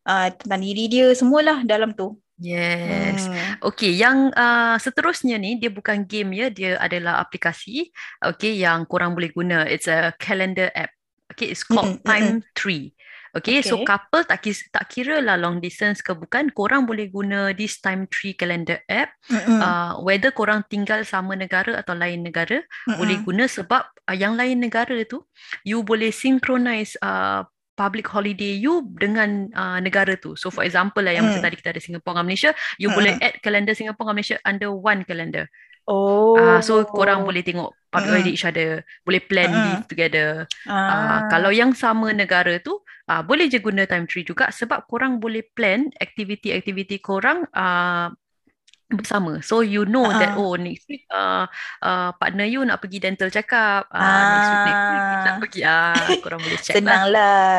[0.05, 2.21] uh, tentang diri dia, semualah dalam tu.
[2.41, 3.29] Yes.
[3.29, 3.61] Hmm.
[3.73, 7.89] Okay, yang uh, seterusnya ni dia bukan game ya, dia adalah aplikasi.
[8.21, 9.65] Okay, yang korang boleh guna.
[9.65, 10.93] It's a calendar app.
[11.31, 12.93] Okay, it's called Mm-mm, Time Tree.
[13.31, 13.87] Okay, so Okay.
[13.87, 18.11] couple tak kis, tak kira lah long distance ke bukan, korang boleh guna this Time
[18.11, 19.15] Tree calendar app.
[19.31, 19.63] Mm-mm.
[19.63, 22.99] Uh, whether korang tinggal sama negara atau lain negara, Mm-mm.
[22.99, 25.23] boleh guna sebab uh, yang lain negara tu,
[25.63, 27.47] you boleh synchronize uh,
[27.79, 30.35] public holiday you dengan uh, negara tu.
[30.35, 31.47] So for example lah yang macam Hmm.
[31.49, 32.99] tadi kita ada Singapore dengan Malaysia, you Hmm.
[32.99, 35.47] boleh add kalender Singapore dengan Malaysia under one calendar.
[35.91, 36.39] Oh.
[36.39, 39.65] Ah so korang boleh tengok public holiday each other, boleh plan Mm-mm.
[39.67, 40.47] leave together.
[40.71, 40.79] Ah.
[40.79, 42.79] Ah kalau yang sama negara tu,
[43.11, 48.15] ah boleh je guna time tree juga sebab korang boleh plan aktiviti-aktiviti korang ah
[48.91, 49.43] bersama.
[49.43, 50.43] So you know that Ah.
[50.43, 51.51] oh next week uh,
[51.83, 53.91] uh, partner you nak pergi dental check up.
[53.91, 55.39] Uh, next week next week nak Ah.
[55.43, 56.79] pergi ah korang boleh check lah.
[56.79, 57.55] Senanglah.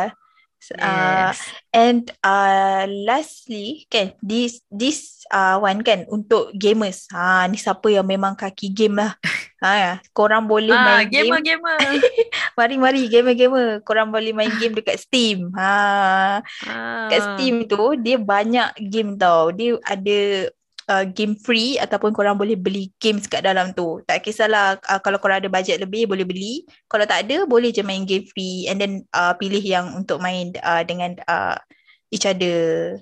[0.78, 1.42] Uh, Yes.
[1.74, 7.10] and uh, lastly kan this this uh, one kan untuk gamers.
[7.10, 9.18] Ha ni siapa yang memang kaki game lah.
[9.62, 11.30] Ha korang boleh Ah main game.
[11.30, 11.78] gamer gamer.
[12.58, 13.86] Mari mari gamer-gamer.
[13.86, 15.54] Korang boleh main game dekat Steam.
[15.54, 17.06] Ha ah.
[17.10, 19.54] kat Steam tu dia banyak game tau.
[19.54, 20.50] Dia ada
[20.92, 24.04] uh, game free ataupun korang boleh beli games kat dalam tu.
[24.04, 26.68] Tak kisahlah uh, kalau korang ada bajet lebih boleh beli.
[26.92, 30.52] Kalau tak ada boleh je main game free and then uh, pilih yang untuk main
[30.60, 31.56] uh, dengan uh,
[32.12, 33.00] each other.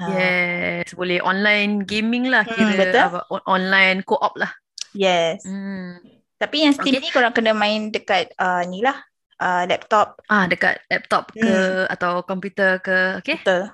[0.00, 3.04] Ha, Yes, boleh online gaming lah Hmm, kira betul.
[3.04, 4.48] apa, online co-op lah.
[4.96, 5.44] Yes.
[5.44, 6.00] Hmm.
[6.40, 7.04] Tapi yang Steam Okay.
[7.04, 8.96] ni korang kena main dekat uh, ni lah
[9.36, 10.16] uh, laptop.
[10.32, 11.84] Ah dekat laptop ke Hmm.
[11.92, 13.36] atau komputer ke, okay?
[13.44, 13.68] Betul.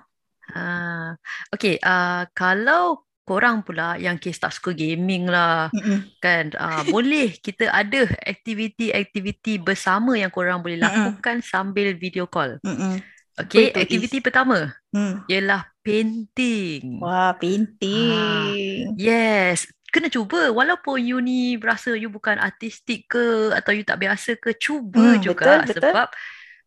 [0.55, 1.17] Ah,
[1.53, 1.75] okay.
[1.83, 6.13] Ah kalau korang pula yang kes tak suka gaming lah, Mm-mm.
[6.23, 6.45] kan?
[6.61, 11.19] Ah boleh kita ada aktiviti-aktiviti bersama yang korang boleh Mm-mm.
[11.19, 12.59] lakukan sambil video call.
[12.67, 13.03] Mm-mm.
[13.41, 14.23] Okay, itu, aktiviti Is?
[14.25, 15.21] pertama Hmm.
[15.31, 16.85] ialah painting.
[17.01, 18.99] Wah, painting.
[18.99, 24.37] Yes, kena cuba walaupun you ni berasa you bukan artistik ke atau you tak biasa
[24.41, 25.95] ke cuba Hmm, juga betul, betul.
[25.95, 26.09] sebab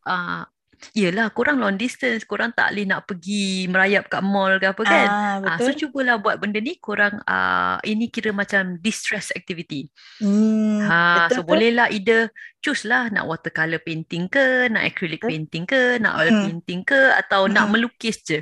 [0.07, 0.45] uh,
[0.91, 5.07] yelah korang long distance korang tak boleh nak pergi merayap kat mall ke apa kan
[5.09, 5.91] Ah, Ah, so betul.
[5.91, 9.87] cubalah buat benda ni korang uh, ini kira macam distress activity.
[10.19, 11.49] Hmm, Ha betul, so betul.
[11.51, 12.21] bolehlah either
[12.59, 15.31] choose lah nak watercolor painting ke, nak acrylic Betul.
[15.31, 16.43] painting ke, nak oil Mm-mm.
[16.47, 17.71] painting ke atau nak Mm-mm.
[17.75, 18.39] melukis je.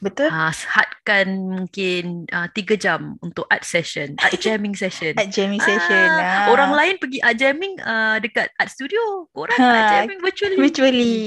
[0.00, 0.32] Betul.
[0.32, 0.48] Ha
[1.10, 1.26] hadkan
[1.66, 5.18] mungkin uh, 3 jam untuk art session, art jamming session.
[5.18, 6.06] Art jamming session.
[6.06, 6.46] Ah, Ah.
[6.48, 9.26] Orang lain pergi art jamming uh, dekat art studio.
[9.34, 10.56] Korang Ha, art jamming virtually.
[10.56, 11.18] virtually.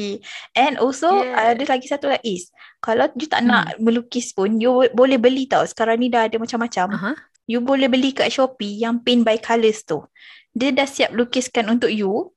[0.55, 1.53] And also Yeah.
[1.53, 3.51] ada lagi satu lagi is kalau you tak Hmm.
[3.51, 5.63] nak melukis pun you bo- boleh beli tau.
[5.63, 6.87] Sekarang ni dah ada macam-macam.
[6.95, 7.11] Aha.
[7.45, 10.01] You boleh beli kat Shopee yang paint by colours tu.
[10.53, 12.32] Dia dah siap lukiskan untuk you.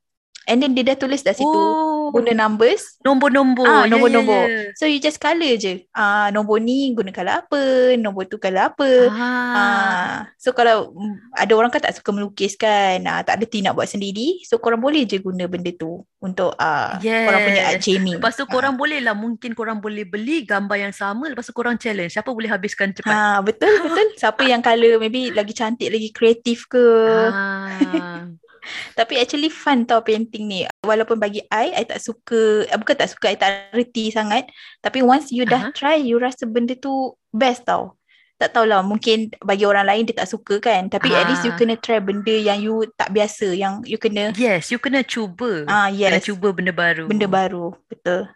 [0.46, 3.02] And then dia dah tulis dah situ Oh, guna numbers.
[3.02, 3.66] nombor-nombor.
[3.66, 4.42] Ah, Ya, ya, nombor-nombor.
[4.46, 4.70] ya.
[4.74, 5.90] So you just colour je.
[5.90, 7.60] Ah nombor ni guna colour apa,
[7.98, 8.90] nombor tu colour apa.
[9.10, 9.54] Ah.
[9.58, 10.94] Ah, so kalau
[11.34, 14.78] ada orang kan tak suka melukis kan, ah, tak ada nak buat sendiri, so korang
[14.78, 17.84] boleh je guna benda tu untuk ah korang punya art Yes.
[17.84, 18.16] jamming.
[18.18, 21.74] Lepas tu korang boleh lah mungkin korang boleh beli gambar yang sama lepas tu korang
[21.74, 23.10] challenge siapa boleh habiskan cepat.
[23.10, 24.06] Ha betul betul.
[24.22, 26.86] Siapa yang colour maybe lagi cantik lagi kreatif ke.
[27.34, 28.30] Ah.
[28.92, 30.60] Tapi actually fun tau painting ni.
[30.82, 34.48] Walaupun bagi I I tak suka, eh, bukan tak suka, I tak reti sangat.
[34.80, 35.74] Tapi once you dah Aha.
[35.74, 37.94] try, you rasa benda tu best tau.
[38.36, 40.92] Tak tahulah mungkin bagi orang lain dia tak suka kan.
[40.92, 41.58] Tapi at least you Ah.
[41.58, 45.64] kena try benda yang you tak biasa, yang you kena Yes, you kena cuba.
[45.66, 46.28] ah Kena yes.
[46.28, 47.08] cuba benda baru.
[47.08, 48.28] benda baru betul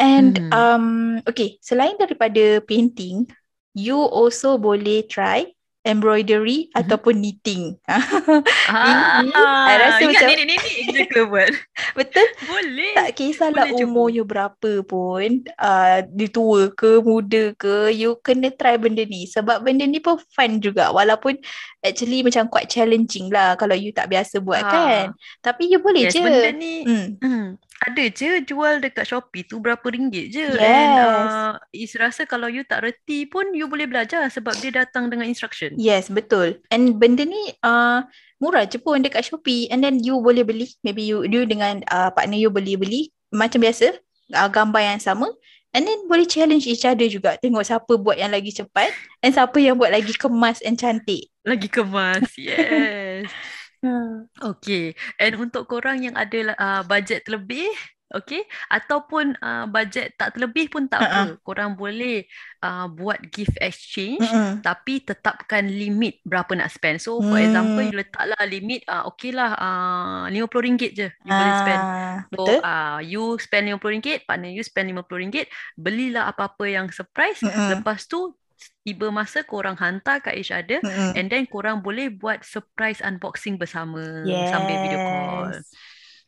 [0.00, 0.50] and Hmm.
[0.50, 0.86] um
[1.22, 3.28] okay selain daripada painting
[3.76, 5.46] you also boleh try
[5.82, 6.74] embroidery Mhm.
[6.76, 7.62] ataupun knitting.
[8.64, 11.50] Ah, Ini, I rasa ingat macam- ni ni ni executive buat.
[11.98, 12.26] Betul?
[12.44, 12.92] Boleh.
[12.94, 13.86] Tak kisahlah Boleh cuba.
[13.86, 19.26] umur you berapa pun, uh, dia tua ke, muda ke, you kena try benda ni.
[19.26, 20.88] Sebab benda ni pun fun juga.
[20.88, 21.36] Walaupun
[21.80, 24.70] actually macam quite challenging lah kalau you tak biasa buat Ah.
[24.70, 25.04] kan.
[25.42, 26.22] Tapi you boleh Yes, je.
[26.22, 27.08] benda ni Hmm.
[27.18, 27.46] Hmm,
[27.82, 30.46] ada je jual dekat Shopee tu berapa ringgit je.
[30.54, 30.62] Yes.
[30.62, 35.10] And uh, Is rasa kalau you tak reti pun you boleh belajar sebab dia datang
[35.10, 35.74] dengan instruction.
[35.74, 36.62] Yes, betul.
[36.70, 38.06] And benda ni uh,
[38.38, 40.70] murah je pun dekat Shopee and then you boleh beli.
[40.86, 43.98] Maybe you you dengan uh, partner you beli-beli macam biasa,
[44.36, 45.26] uh, gambar yang sama.
[45.72, 47.40] And then boleh challenge each other juga.
[47.40, 48.92] Tengok siapa buat yang lagi cepat
[49.24, 51.32] and siapa yang buat lagi kemas and cantik.
[51.42, 52.28] Lagi kemas.
[52.36, 53.32] Yes.
[54.40, 54.96] Okay.
[55.20, 57.68] And untuk korang yang ada uh, bajet terlebih,
[58.10, 58.42] okay,
[58.72, 61.36] ataupun uh, bajet tak terlebih pun tak apa.
[61.44, 62.24] Korang boleh
[62.64, 64.64] uh, buat gift exchange Mm-mm.
[64.64, 66.98] tapi tetapkan limit berapa nak spend.
[67.02, 67.42] So for Hmm.
[67.42, 71.86] example you letaklah limit uh, okay lah uh, RM50 je you boleh spend.
[72.32, 72.62] So betul.
[72.64, 77.42] uh, you spend RM50, partner you spend RM50, belilah apa-apa yang surprise.
[77.42, 77.70] Mm-mm.
[77.70, 78.32] Lepas tu
[78.82, 81.16] tiba masa korang hantar kat each other Mm-mm.
[81.16, 85.48] and then korang boleh buat surprise unboxing bersama sambil video call.
[85.50, 85.66] Yes.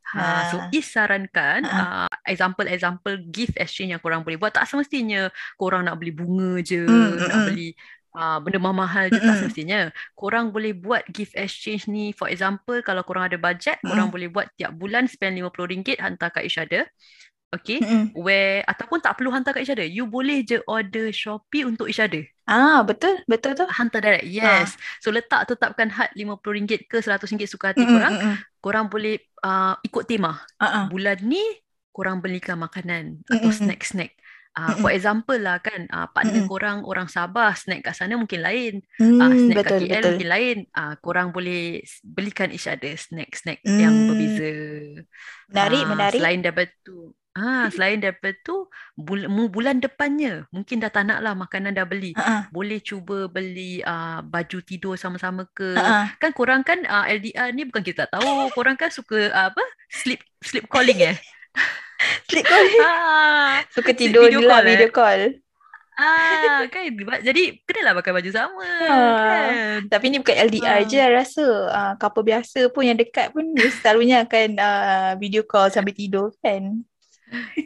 [0.04, 0.56] Ha, so.
[0.70, 2.06] Is sarankan Ah.
[2.06, 6.84] uh, example-example gift exchange yang korang boleh buat tak semestinya korang nak beli bunga je,
[6.86, 7.74] Mm, nak beli
[8.14, 9.38] uh, benda mahal je tak Mm-mm.
[9.42, 9.80] semestinya.
[10.14, 14.46] Korang boleh buat gift exchange ni for example kalau korang ada budget, korang boleh buat
[14.54, 16.86] tiap bulan spend RM50 hantar kat each other.
[17.60, 17.78] Okay.
[17.82, 18.14] Mm-mm.
[18.16, 19.86] Where ataupun tak perlu hantar kat each other.
[19.86, 22.24] You boleh je order Shopee untuk each other.
[22.44, 23.24] Ah, betul.
[23.24, 23.64] Betul tu.
[23.64, 24.26] Hantar direct.
[24.28, 24.76] Yes.
[25.00, 28.14] So letak tetapkan had RM50 ke RM100 suka hati Mm-mm, korang.
[28.60, 30.40] Korang boleh uh, ikut tema.
[30.60, 30.84] Ah, ah.
[30.84, 31.40] Bulan ni
[31.94, 33.54] korang belikan makanan atau Mm-mm.
[33.54, 34.12] snack-snack.
[34.54, 36.46] Uh, for example lah kan uh, partner Mm-mm.
[36.46, 40.14] korang orang Sabah snack kat sana mungkin lain Hmm, uh, snack betul, kat KL betul.
[40.14, 44.06] mungkin lain uh, korang boleh belikan each other snack-snack yang Hmm.
[44.06, 44.46] berbeza
[45.50, 46.18] Menarik, Ah, menarik.
[46.18, 51.18] selain daripada tu ah selain daripada tu bul- mu- bulan depannya mungkin dah tak nak
[51.18, 52.42] lah makanan dah beli Ah, ah.
[52.48, 56.06] boleh cuba beli uh, baju tidur sama-sama ke Ah, ah.
[56.16, 59.62] kan korang kan uh, LDR ni bukan kita tak tahu korang kan suka uh, apa
[59.88, 61.16] sleep sleep calling eh
[62.28, 62.66] Sleep call.
[62.82, 64.70] ah Suka tidur video je lah call, eh?
[64.72, 65.20] video call.
[65.94, 66.82] ah kan
[67.20, 68.86] jadi kenalah pakai baju sama Ah.
[68.86, 69.54] kan
[69.88, 70.84] Tapi ni bukan LDR Ah.
[70.84, 71.46] je rasa.
[71.66, 76.82] Uh, couple biasa pun yang dekat pun selalunya akan uh, video call sambil tidur kan.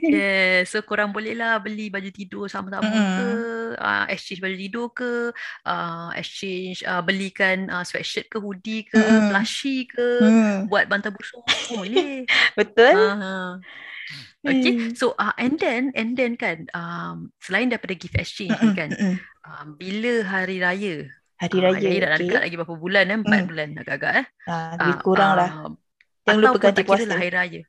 [0.09, 3.15] Yes, so korang boleh lah beli baju tidur sama-sama Mm-mm.
[3.17, 3.27] ke,
[3.77, 5.13] uh, exchange baju tidur ke,
[5.69, 9.29] uh, exchange uh, belikan uh, sweatshirt ke, hoodie ke, Mm-mm.
[9.29, 10.65] plushie ke, Hmm.
[10.71, 12.25] buat bantal busuk boleh.
[12.59, 12.97] Betul?
[12.97, 13.61] Ha.
[14.49, 14.97] Okay, Hmm.
[14.97, 19.15] so uh, and then and then kan, um, selain daripada gift exchange Mm-mm, kan, mm-mm.
[19.45, 21.05] um, bila hari raya,
[21.39, 21.75] Hari raya.
[21.77, 22.25] hari raya dah okay.
[22.25, 23.49] dekat lagi berapa bulan eh, empat Mm.
[23.51, 24.27] bulan agak-agak eh.
[24.49, 25.51] Ah, lebih kurang lah.
[25.53, 25.71] ah,
[26.25, 27.11] Jangan lupa ganti kira puasa.
[27.13, 27.61] lah hari raya.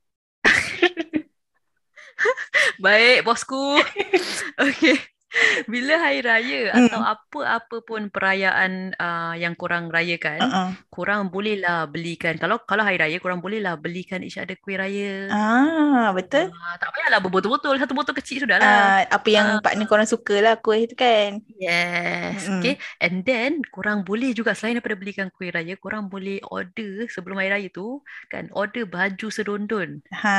[2.80, 3.80] Baik, bosku.
[4.66, 5.19] Okey.
[5.74, 6.90] Bila hari raya Hmm.
[6.90, 10.70] atau apa-apa pun perayaan uh, yang korang rayakan, Uh-uh.
[10.90, 12.34] korang bolehlah belikan.
[12.42, 15.30] Kalau kalau hari raya, korang bolehlah belikan each other kuih raya.
[15.30, 16.50] Ah, betul.
[16.50, 17.78] Ah, tak payahlah berbotol-botol.
[17.78, 18.66] Satu botol kecil sudahlah.
[18.66, 19.62] Ah, apa yang Ah.
[19.62, 21.38] partner korang suka lah kuih tu kan.
[21.62, 22.60] Yes, Mm-mm.
[22.62, 22.74] okay.
[22.98, 27.54] And then korang boleh juga selain daripada belikan kuih raya, korang boleh order sebelum hari
[27.54, 28.02] raya tu
[28.34, 30.02] kan order baju sedondon.
[30.10, 30.34] Ha.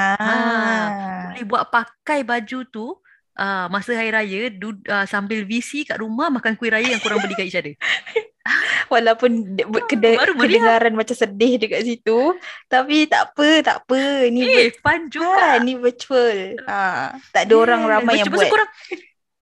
[1.30, 2.86] Boleh buat pakai baju tu
[3.34, 7.18] uh, masa hari raya du, uh, sambil VC kat rumah makan kuih raya yang korang
[7.18, 7.74] beli kat each other.
[8.90, 12.34] Walaupun de- Ah, kede- baru kedengaran macam sedih dekat situ.
[12.66, 14.00] Tapi tak apa, tak apa.
[14.26, 15.46] Ni Eh, fun Ha, juga.
[15.60, 16.58] ni virtual.
[16.64, 18.48] Ha, tak ada orang Yes, ramai yang macam buat.
[18.50, 18.70] Korang,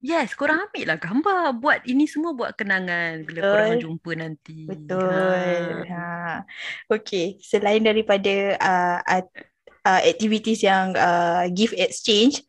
[0.00, 1.40] yes, korang ambil lah gambar.
[1.58, 3.50] Buat ini semua buat kenangan bila Betul.
[3.50, 4.58] korang jumpa nanti.
[4.68, 5.10] Betul.
[5.90, 5.90] Ha.
[5.90, 6.34] Ha.
[6.92, 9.24] Okay, selain daripada uh, uh,
[9.82, 12.44] uh, activities yang uh, gift exchange,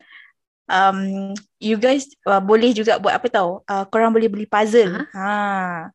[0.70, 3.62] um, you guys uh, boleh juga buat apa tahu?
[3.66, 5.06] Uh, korang boleh beli puzzle.
[5.14, 5.90] Ha.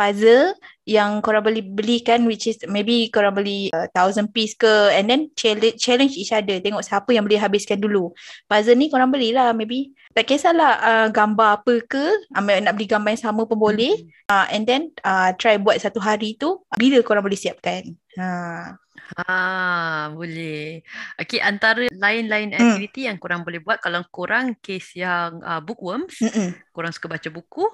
[0.00, 0.56] Puzzle
[0.88, 5.28] yang korang boleh belikan which is maybe korang beli uh, thousand piece ke and then
[5.36, 8.08] challenge, challenge each other tengok siapa yang boleh habiskan dulu.
[8.48, 13.12] Puzzle ni korang belilah maybe tak kisahlah uh, gambar apa ke ambil nak beli gambar
[13.12, 13.92] yang sama pun boleh
[14.32, 17.92] uh, and then uh, try buat satu hari tu bila korang boleh siapkan.
[18.16, 18.72] Ha.
[19.18, 20.82] Ah, boleh.
[21.18, 22.60] Okey, antara lain-lain Hmm.
[22.62, 26.62] aktiviti yang korang boleh buat kalau korang case yang uh, bookworms, Mm-mm.
[26.74, 27.66] korang suka baca buku,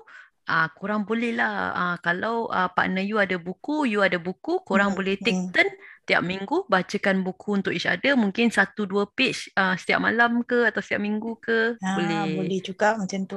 [0.48, 4.90] ah korang boleh lah ah, kalau ah, partner you ada buku, you ada buku, korang
[4.90, 5.52] Hmm, boleh take hmm.
[5.52, 5.68] turn
[6.08, 10.64] tiap minggu bacakan buku untuk each other, mungkin satu dua page ah, setiap malam ke
[10.72, 12.26] atau setiap minggu ke, Ha, boleh.
[12.34, 13.36] boleh juga macam tu.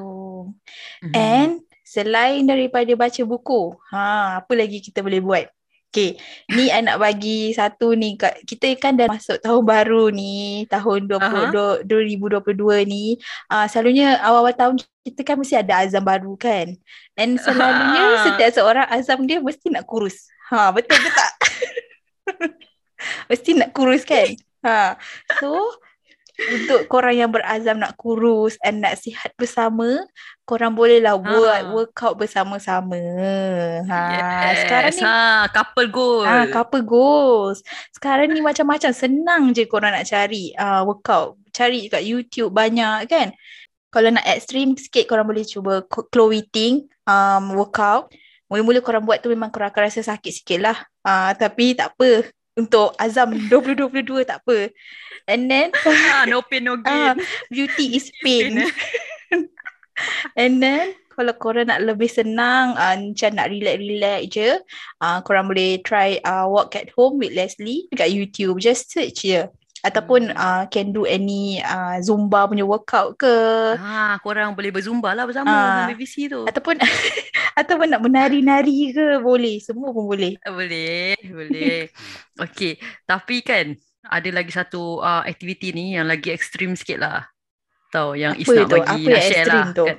[1.01, 1.49] Mhm.
[1.49, 5.45] And selain daripada baca buku, ha, apa lagi kita boleh buat?
[5.89, 6.21] Okay,
[6.53, 8.13] ni I nak bagi satu ni.
[8.13, 11.49] kat- Kita kan dah masuk tahun baru ni, tahun 20,
[11.81, 13.17] 2022 ni.
[13.49, 16.77] Uh, selalunya awal-awal tahun kita kan mesti ada azam baru kan.
[17.17, 18.21] And selalunya Ah.
[18.21, 20.29] setiap seorang azam dia mesti nak kurus.
[20.53, 21.33] Ha, betul ke tak?
[23.29, 24.29] mesti nak kurus kan?
[24.61, 24.93] Ha.
[25.41, 25.73] So,
[26.39, 30.07] untuk korang yang berazam nak kurus and nak sihat bersama,
[30.47, 31.69] korang bolehlah buat Ha.
[31.69, 32.95] workout bersama-sama.
[33.85, 34.57] Ha, Yes.
[34.63, 36.23] sekarang ni ha, couple goal.
[36.23, 37.59] Ah, couple goals.
[37.91, 41.35] Sekarang ni macam-macam senang je korang nak cari uh, workout.
[41.51, 43.35] Cari kat YouTube banyak kan.
[43.89, 48.13] Kalau nak ekstrim sikit korang boleh cuba Chloe Ting um, workout.
[48.49, 50.77] Mula-mula korang buat tu memang korang akan rasa sakit sikit lah.
[51.05, 52.25] Uh, tapi tak apa.
[52.57, 54.73] Untuk Azam 2022 tak apa.
[55.29, 55.69] And then
[56.13, 57.25] Ah, no pain no ah, gain.
[57.51, 58.63] beauty is pain.
[60.39, 64.49] And then kalau korang nak lebih senang uh, macam nak relax-relax je
[65.03, 69.43] uh, korang boleh try uh, walk at home with Leslie dekat YouTube just search je
[69.81, 73.35] ataupun uh, can do any uh, Zumba punya workout ke
[73.75, 75.63] Ah, korang boleh berzumba lah bersama Ah.
[75.85, 76.43] dengan BBC tu.
[76.43, 76.75] ataupun
[77.59, 81.87] ataupun nak menari-nari ke boleh semua pun boleh Ah, Boleh, boleh.
[82.43, 87.27] Okey, tapi kan ada lagi satu uh, aktiviti ni yang lagi ekstrim sikit lah.
[87.89, 88.73] Tahu yang Is Apa nak tu?
[88.75, 89.69] bagi Apa nak yang share ekstrim lah.
[89.73, 89.85] tu?
[89.85, 89.97] Kan?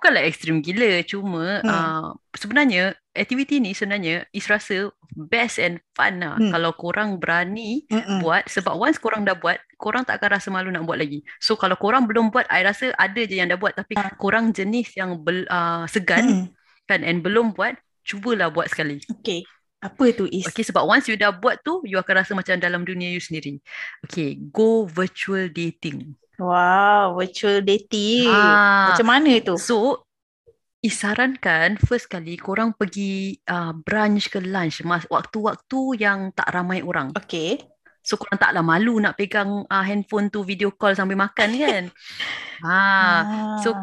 [0.00, 1.68] Bukanlah ekstrim gila, cuma Hmm.
[1.68, 6.48] uh, sebenarnya aktiviti ni sebenarnya Is rasa best and fun lah Hmm.
[6.48, 8.24] kalau korang berani Mm-mm.
[8.24, 11.20] buat sebab once korang dah buat, korang tak akan rasa malu nak buat lagi.
[11.36, 14.08] So kalau korang belum buat, I rasa ada je yang dah buat tapi Ah.
[14.16, 16.56] korang jenis yang bel, uh, segan Mm-mm.
[16.88, 17.76] kan and belum buat,
[18.08, 19.04] cubalah buat sekali.
[19.20, 19.44] Okay.
[19.84, 20.44] Apa tu Is?
[20.48, 23.60] Okay, sebab once you dah buat tu, you akan rasa macam dalam dunia you sendiri.
[24.04, 26.16] Okay, go virtual dating.
[26.40, 28.26] Wow, virtual dating.
[28.32, 29.60] Ah, Macam mana tu?
[29.60, 30.08] So,
[30.80, 37.12] disarankan first kali korang pergi uh, brunch ke lunch mas waktu-waktu yang tak ramai orang.
[37.12, 37.60] Okay.
[38.00, 41.84] So korang taklah malu nak pegang uh, handphone tu video call sambil makan kan?
[42.64, 42.80] ha,
[43.62, 43.76] so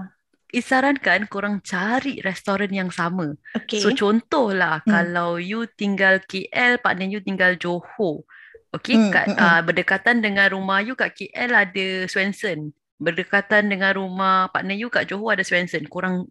[0.49, 3.29] disarankan korang cari restoran yang sama.
[3.53, 3.77] okay.
[3.77, 4.89] So contohlah Hmm.
[4.89, 8.25] kalau you tinggal KL, partner you tinggal Johor.
[8.75, 9.47] Okay, Hmm, kat hmm, hmm.
[9.47, 12.75] uh, berdekatan dengan rumah you kat KL ada Swensen.
[12.99, 15.87] Berdekatan dengan rumah partner you kat Johor ada Swensen.
[15.87, 16.27] Korang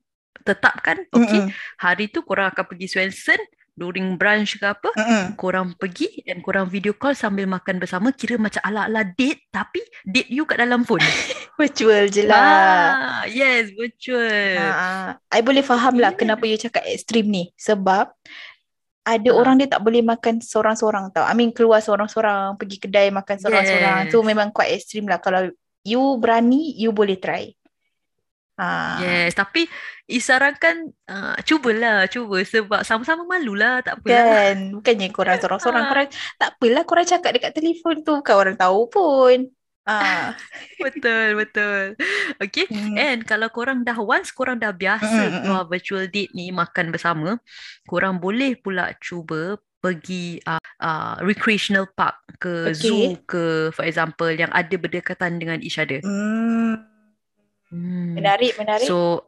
[0.46, 1.50] tetapkan, okay, Mm-mm.
[1.80, 3.40] hari tu korang akan pergi Swensen
[3.74, 5.34] during brunch ke apa, Mm-mm.
[5.36, 10.30] korang pergi dan korang video call sambil makan bersama kira macam ala-ala date tapi date
[10.30, 11.02] you kat dalam phone.
[11.58, 12.36] Virtual je lah.
[12.36, 14.60] ah, yes, virtual.
[14.60, 16.20] Ha, I boleh faham lah Yeah.
[16.20, 17.48] kenapa you cakap ekstrim ni.
[17.56, 18.12] Sebab
[19.06, 19.38] ada Ha.
[19.38, 21.22] orang dia tak boleh makan seorang-seorang tau.
[21.22, 24.10] I mean keluar seorang-seorang, pergi kedai makan seorang-seorang.
[24.10, 24.12] Yes.
[24.12, 25.22] Tu memang quite ekstrim lah.
[25.22, 25.46] Kalau
[25.86, 27.54] you berani, you boleh try.
[28.58, 28.98] Ha.
[29.04, 29.68] Yes, tapi
[30.08, 34.50] disarankan uh, cubalah, cuba sebab sama-sama malulah, tak apalah.
[34.50, 34.56] Kan?
[34.74, 35.84] Bukannya korang seorang-seorang.
[35.86, 35.88] Ha.
[35.92, 36.08] Korang,
[36.40, 38.18] tak apalah korang cakap dekat telefon tu.
[38.18, 39.38] Bukan orang tahu pun.
[39.86, 40.34] Ha.
[40.82, 41.94] Betul, betul.
[42.42, 42.98] Okay, Hmm.
[42.98, 45.42] and kalau korang dah once korang dah biasa Mm, mm, mm.
[45.46, 47.38] keluar virtual date ni makan bersama,
[47.86, 52.82] korang boleh pula cuba pergi uh, uh, recreational park ke Okay.
[52.82, 56.02] zoo ke for example yang ada berdekatan dengan each other.
[56.02, 56.82] Hmm.
[57.70, 58.18] Hmm.
[58.18, 58.86] Menarik, menarik.
[58.86, 59.22] So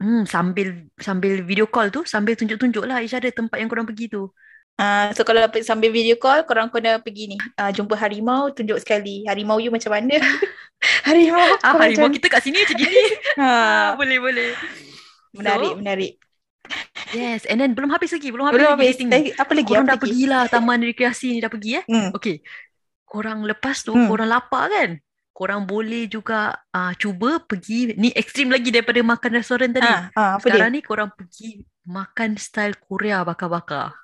[0.00, 4.08] hmm, sambil sambil video call tu sambil tunjuk-tunjuk lah each other tempat yang korang pergi
[4.08, 4.32] tu.
[4.76, 7.36] Ah, so kalau sambil video call, korang kena pergi ni.
[7.54, 9.22] Ah, jumpa harimau, tunjuk sekali.
[9.28, 10.16] Harimau you macam mana?
[11.06, 11.38] harimau.
[11.62, 12.96] Ah, harimau macam- kita kat sini macam gini.
[13.38, 14.50] ah, Ha, boleh boleh.
[15.32, 16.12] menarik, So, menarik.
[17.12, 18.96] yes, and then belum habis lagi, belum habis Belum lagi habis.
[19.12, 19.68] Eh, apa lagi?
[19.70, 20.02] Korang apa dah lagi?
[20.02, 21.84] pergilah taman rekreasi ni dah pergi eh.
[21.86, 22.08] Hmm.
[22.16, 22.36] Okey.
[23.04, 24.08] Korang lepas tu Hmm.
[24.08, 24.90] korang lapar kan?
[25.32, 29.88] Korang boleh juga uh, cuba pergi ni ekstrim lagi daripada makan restoran tadi.
[29.88, 30.76] Ah, apa Sekarang dia?
[30.76, 34.01] ni korang pergi makan style Korea bakar-bakar.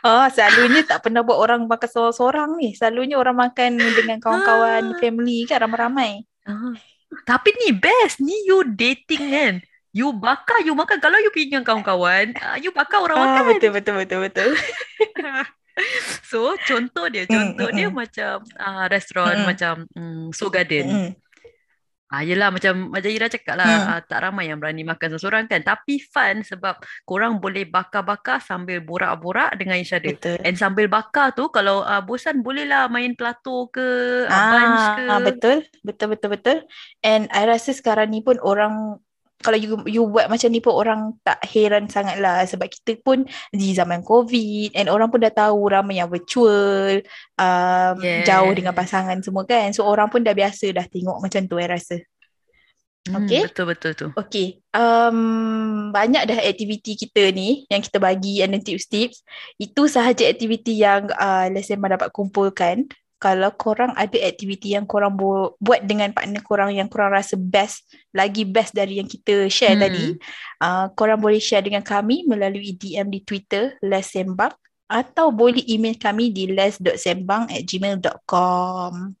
[0.00, 2.72] Ah, selalunya tak pernah buat orang makan seorang-seorang ni.
[2.72, 4.96] Selalunya orang makan dengan kawan-kawan, Ah.
[4.96, 6.24] family kan ramai-ramai.
[6.48, 6.72] Ah.
[7.28, 8.22] Tapi ni best.
[8.22, 9.54] Ni you dating kan.
[9.92, 11.00] You bakar, you makan.
[11.00, 13.42] Kalau you pergi dengan kawan-kawan, uh, you bakar orang Ah, makan.
[13.52, 14.50] betul, betul, betul, betul.
[16.26, 17.22] So, contoh dia.
[17.24, 17.94] Mm, Contoh mm, dia mm.
[17.94, 19.46] macam uh, restoran Mm, mm.
[19.46, 20.86] macam um, Seoul Garden.
[20.90, 21.10] Mm.
[22.08, 23.92] Ah, yelah macam macam Ira cakap lah Hmm.
[23.92, 28.80] ah, tak ramai yang berani makan seorang kan tapi fun sebab korang boleh bakar-bakar sambil
[28.80, 30.16] borak-borak dengan each other.
[30.16, 30.40] Betul.
[30.40, 35.04] And sambil bakar tu kalau uh, bosan bolehlah main plato ke uh, bunch ke.
[35.04, 36.56] Ah, betul, betul, betul, betul.
[37.04, 38.96] And I rasa sekarang ni pun orang
[39.38, 43.22] kalau you you buat macam ni pun orang tak heran sangat lah sebab kita pun
[43.54, 46.98] di zaman COVID and orang pun dah tahu ramai yang virtual
[47.38, 49.70] um, jauh dengan pasangan semua kan.
[49.70, 52.02] So orang pun dah biasa dah tengok macam tu I rasa.
[53.06, 53.46] Hmm, Okay.
[53.46, 54.06] Betul betul tu.
[54.18, 59.22] Okay, um, banyak dah aktiviti kita ni yang kita bagi and then tips-tips.
[59.56, 62.90] Itu sahaja aktiviti yang uh, Lesson dapat kumpulkan.
[63.18, 67.82] Kalau korang ada aktiviti yang korang bu- buat dengan partner korang yang korang rasa best,
[68.10, 69.82] lagi best dari yang kita share Hmm.
[69.82, 70.06] tadi,
[70.60, 74.54] uh, korang boleh share dengan kami melalui DM di Twitter, Les Sembang
[74.86, 79.12] atau boleh email kami di les.sembang at gmail.com.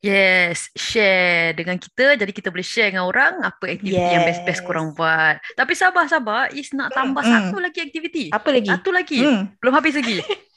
[0.00, 4.64] Yes, share dengan kita jadi kita boleh share dengan orang apa aktiviti yang best-best Yes.
[4.64, 5.36] korang buat.
[5.52, 8.24] Tapi sabar sabar, Is nak tambah Hmm, satu lagi aktiviti.
[8.32, 8.72] Apa lagi?
[8.72, 9.20] Satu lagi.
[9.20, 9.52] Hmm.
[9.60, 10.16] Belum habis lagi.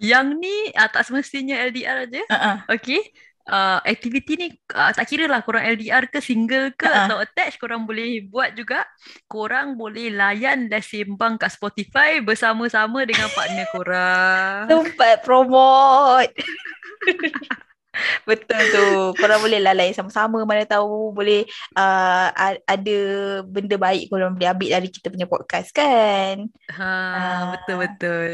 [0.00, 2.22] yang ni uh, tak semestinya LDR aja.
[2.28, 2.56] Uh-uh.
[2.78, 3.00] Okay.
[3.46, 7.06] Uh, aktiviti ni uh, tak kira lah korang LDR ke single ke Ha-ha.
[7.06, 8.82] atau attach korang boleh buat juga.
[9.30, 14.66] Korang boleh layan dan sembang kat Spotify bersama-sama dengan partner korang.
[14.66, 16.34] Tempat promote.
[18.24, 18.86] Betul tu.
[19.16, 22.98] Korang boleh lalai sama-sama mana tahu boleh uh, a- ada
[23.42, 26.46] benda baik korang boleh ambil dari kita punya podcast kan.
[26.72, 27.42] Ha, Ah.
[27.54, 28.30] betul betul.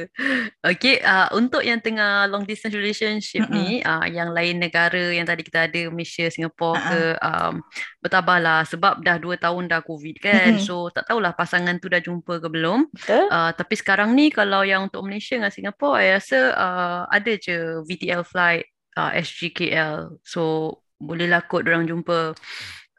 [0.60, 3.54] Okay, uh, untuk yang tengah long distance relationship Mm-mm.
[3.54, 7.54] ni, uh, yang lain negara yang tadi kita ada Malaysia, Singapura Ah, ke, um,
[8.00, 10.50] bertabahlah sebab dah dua tahun dah COVID kan.
[10.58, 12.88] So tak tahulah pasangan tu dah jumpa ke belum.
[12.92, 13.28] Betul?
[13.28, 17.56] Uh, tapi sekarang ni kalau yang untuk Malaysia dengan Singapura, saya rasa uh, ada je
[17.84, 18.64] VTL flight
[18.96, 20.20] uh, SGKL.
[20.22, 22.36] So bolehlah kot orang jumpa.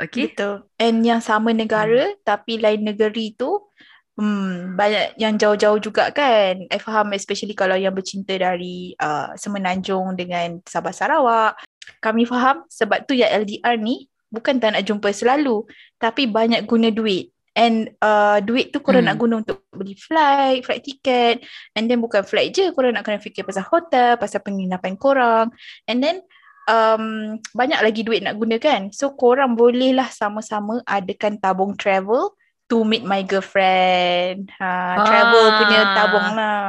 [0.01, 0.33] Okay.
[0.33, 0.67] Betul.
[0.81, 3.61] And yang sama negara tapi lain negeri tu
[4.13, 6.69] Hmm, banyak yang jauh-jauh juga kan.
[6.69, 11.57] I faham especially kalau yang bercinta dari uh, Semenanjung dengan Sabah Sarawak.
[11.97, 15.65] Kami faham sebab tu yang LDR ni bukan tak nak jumpa selalu
[15.97, 17.32] tapi banyak guna duit.
[17.53, 19.13] And uh, duit tu korang Hmm.
[19.13, 21.45] nak guna untuk beli flight, flight ticket.
[21.77, 25.53] And then bukan flight je, korang nak kena fikir pasal hotel, pasal penginapan korang.
[25.85, 26.25] And then
[26.65, 28.89] um, banyak lagi duit nak guna kan.
[28.89, 32.33] So korang bolehlah sama-sama adakan tabung travel
[32.67, 34.49] to meet my girlfriend.
[34.57, 35.93] Ha, travel punya Ah.
[35.93, 36.65] tabung lah.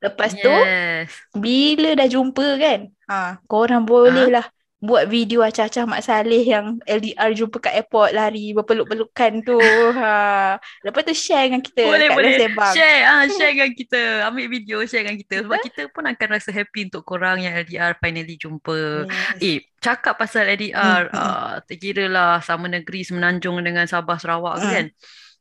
[0.00, 1.12] Lepas tu Yes.
[1.36, 4.48] bila dah jumpa kan, ha, korang boleh lah
[4.80, 9.60] buat video acah-acah Mak Saleh yang LDR jumpa kat airport lari berpeluk-pelukan tu.
[10.00, 10.56] Ha.
[10.80, 12.72] Lepas tu share dengan kita Boleh kat boleh Sembang.
[12.72, 16.48] share ah share dengan kita ambil video share dengan kita sebab kita pun akan rasa
[16.50, 19.04] happy untuk korang yang LDR finally jumpa.
[19.04, 19.44] Yes.
[19.44, 21.20] Eh cakap pasal LDR Hmm, hmm.
[21.20, 24.72] uh, tak kira lah sama negeri Semenanjung dengan Sabah Sarawak Hmm.
[24.72, 24.86] kan.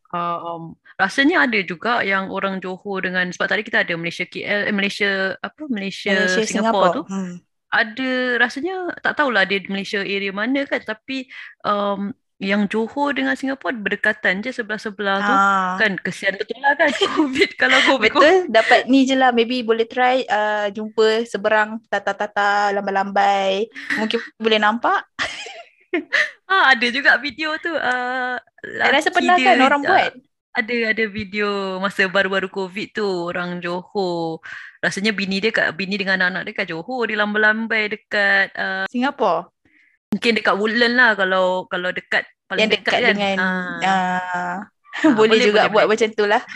[0.10, 0.64] Uh, um,
[0.98, 5.38] rasanya ada juga yang orang Johor dengan sebab tadi kita ada Malaysia KL eh, Malaysia
[5.38, 7.40] apa Malaysia, Malaysia, Singapura tu Hmm.
[7.70, 8.10] Ada
[8.42, 11.30] rasanya tak tahulah dia di Malaysia area mana kan tapi
[11.62, 12.10] um,
[12.40, 15.76] yang Johor dengan Singapura berdekatan je sebelah-sebelah tu Ah.
[15.76, 16.88] kan kesian betul lah kan
[17.20, 19.36] COVID kalau COVID Betul, dapat ni je lah.
[19.36, 23.68] Maybe boleh try uh, jumpa seberang tata-tata lambai-lambai.
[24.00, 25.04] Mungkin boleh nampak.
[26.48, 30.12] ha, ada juga video tu uh, I rasa pernah dia, kan orang uh, buat.
[30.56, 34.40] ada ada video masa baru-baru COVID tu orang Johor
[34.80, 39.48] rasanya bini dia kat bini dengan anak-anak dia kat Johor dia lambai-lambai dekat uh, Singapura.
[40.10, 43.36] mungkin dekat Woodland lah kalau kalau dekat paling Yang dekat, kan dengan...
[43.38, 44.58] Uh,
[45.00, 45.96] Ah, boleh, boleh, juga boleh, buat boleh.
[45.96, 46.42] macam tu lah.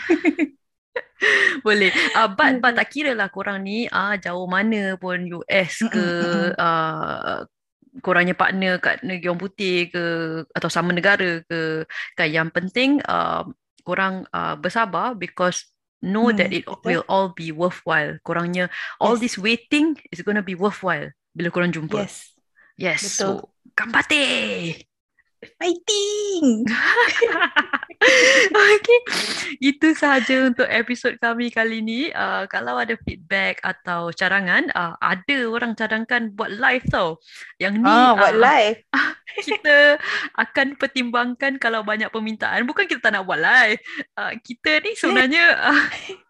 [1.64, 1.88] Boleh.
[2.12, 6.06] Uh, but, but tak kira lah korang ni uh, jauh mana pun US ke,
[6.52, 7.40] uh,
[8.04, 10.04] korangnya partner kat negeri orang putih ke
[10.52, 11.88] atau sama negara ke.
[12.12, 13.46] Kan yang penting uh,
[13.86, 15.73] korang uh, bersabar because
[16.04, 16.84] know Hmm, that it betul.
[16.84, 18.20] will all be worthwhile.
[18.22, 18.68] Korangnya
[19.00, 19.20] all Yes.
[19.20, 22.04] this waiting is gonna be worthwhile bila korang jumpa.
[22.04, 22.36] Yes.
[22.76, 23.00] Yes.
[23.00, 23.40] betul.
[23.40, 24.84] So, gambate!
[25.58, 26.46] Fighting!
[28.54, 29.00] Okay,
[29.64, 32.00] itu sahaja untuk episod kami kali ni.
[32.12, 37.16] Uh, kalau ada feedback atau cadangan, uh, ada orang cadangkan buat live tau.
[37.56, 38.78] Yang ni ah, buat uh, live.
[39.48, 39.96] kita
[40.36, 42.68] akan pertimbangkan kalau banyak permintaan.
[42.68, 43.80] Bukan kita tak nak buat live.
[44.20, 45.84] Uh, kita ni sebenarnya uh,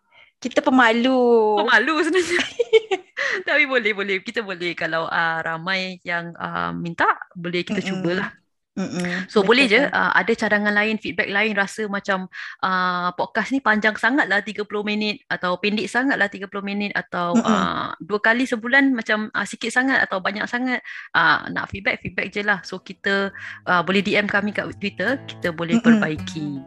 [0.44, 1.56] Kita pemalu.
[1.64, 3.00] malu sebenarnya.
[3.48, 4.16] Tapi boleh, boleh.
[4.20, 8.04] Kita boleh kalau uh, ramai yang uh, minta, boleh kita Mm-mm.
[8.04, 8.43] cubalah.
[8.74, 9.94] Mm-mm, So boleh je betul.
[9.94, 12.26] uh, ada cadangan lain, feedback lain rasa macam
[12.58, 17.38] uh, podcast ni panjang sangat lah 30 minit atau pendek sangat lah 30 minit atau
[17.38, 17.46] Mm-mm.
[17.46, 20.82] uh, dua kali sebulan macam uh, sikit sangat atau banyak sangat
[21.14, 22.58] uh, nak feedback, feedback je lah.
[22.66, 23.30] So kita
[23.70, 26.02] uh, boleh DM kami kat Twitter, kita boleh Mm-mm.
[26.02, 26.58] perbaiki.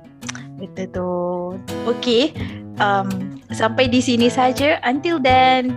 [0.58, 1.12] Betul tu.
[1.92, 2.32] Okay.
[2.80, 4.80] Um, sampai di sini saja.
[4.88, 5.76] Until then.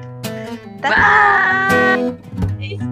[0.80, 1.98] Ta-ta!
[2.56, 2.89] Bye!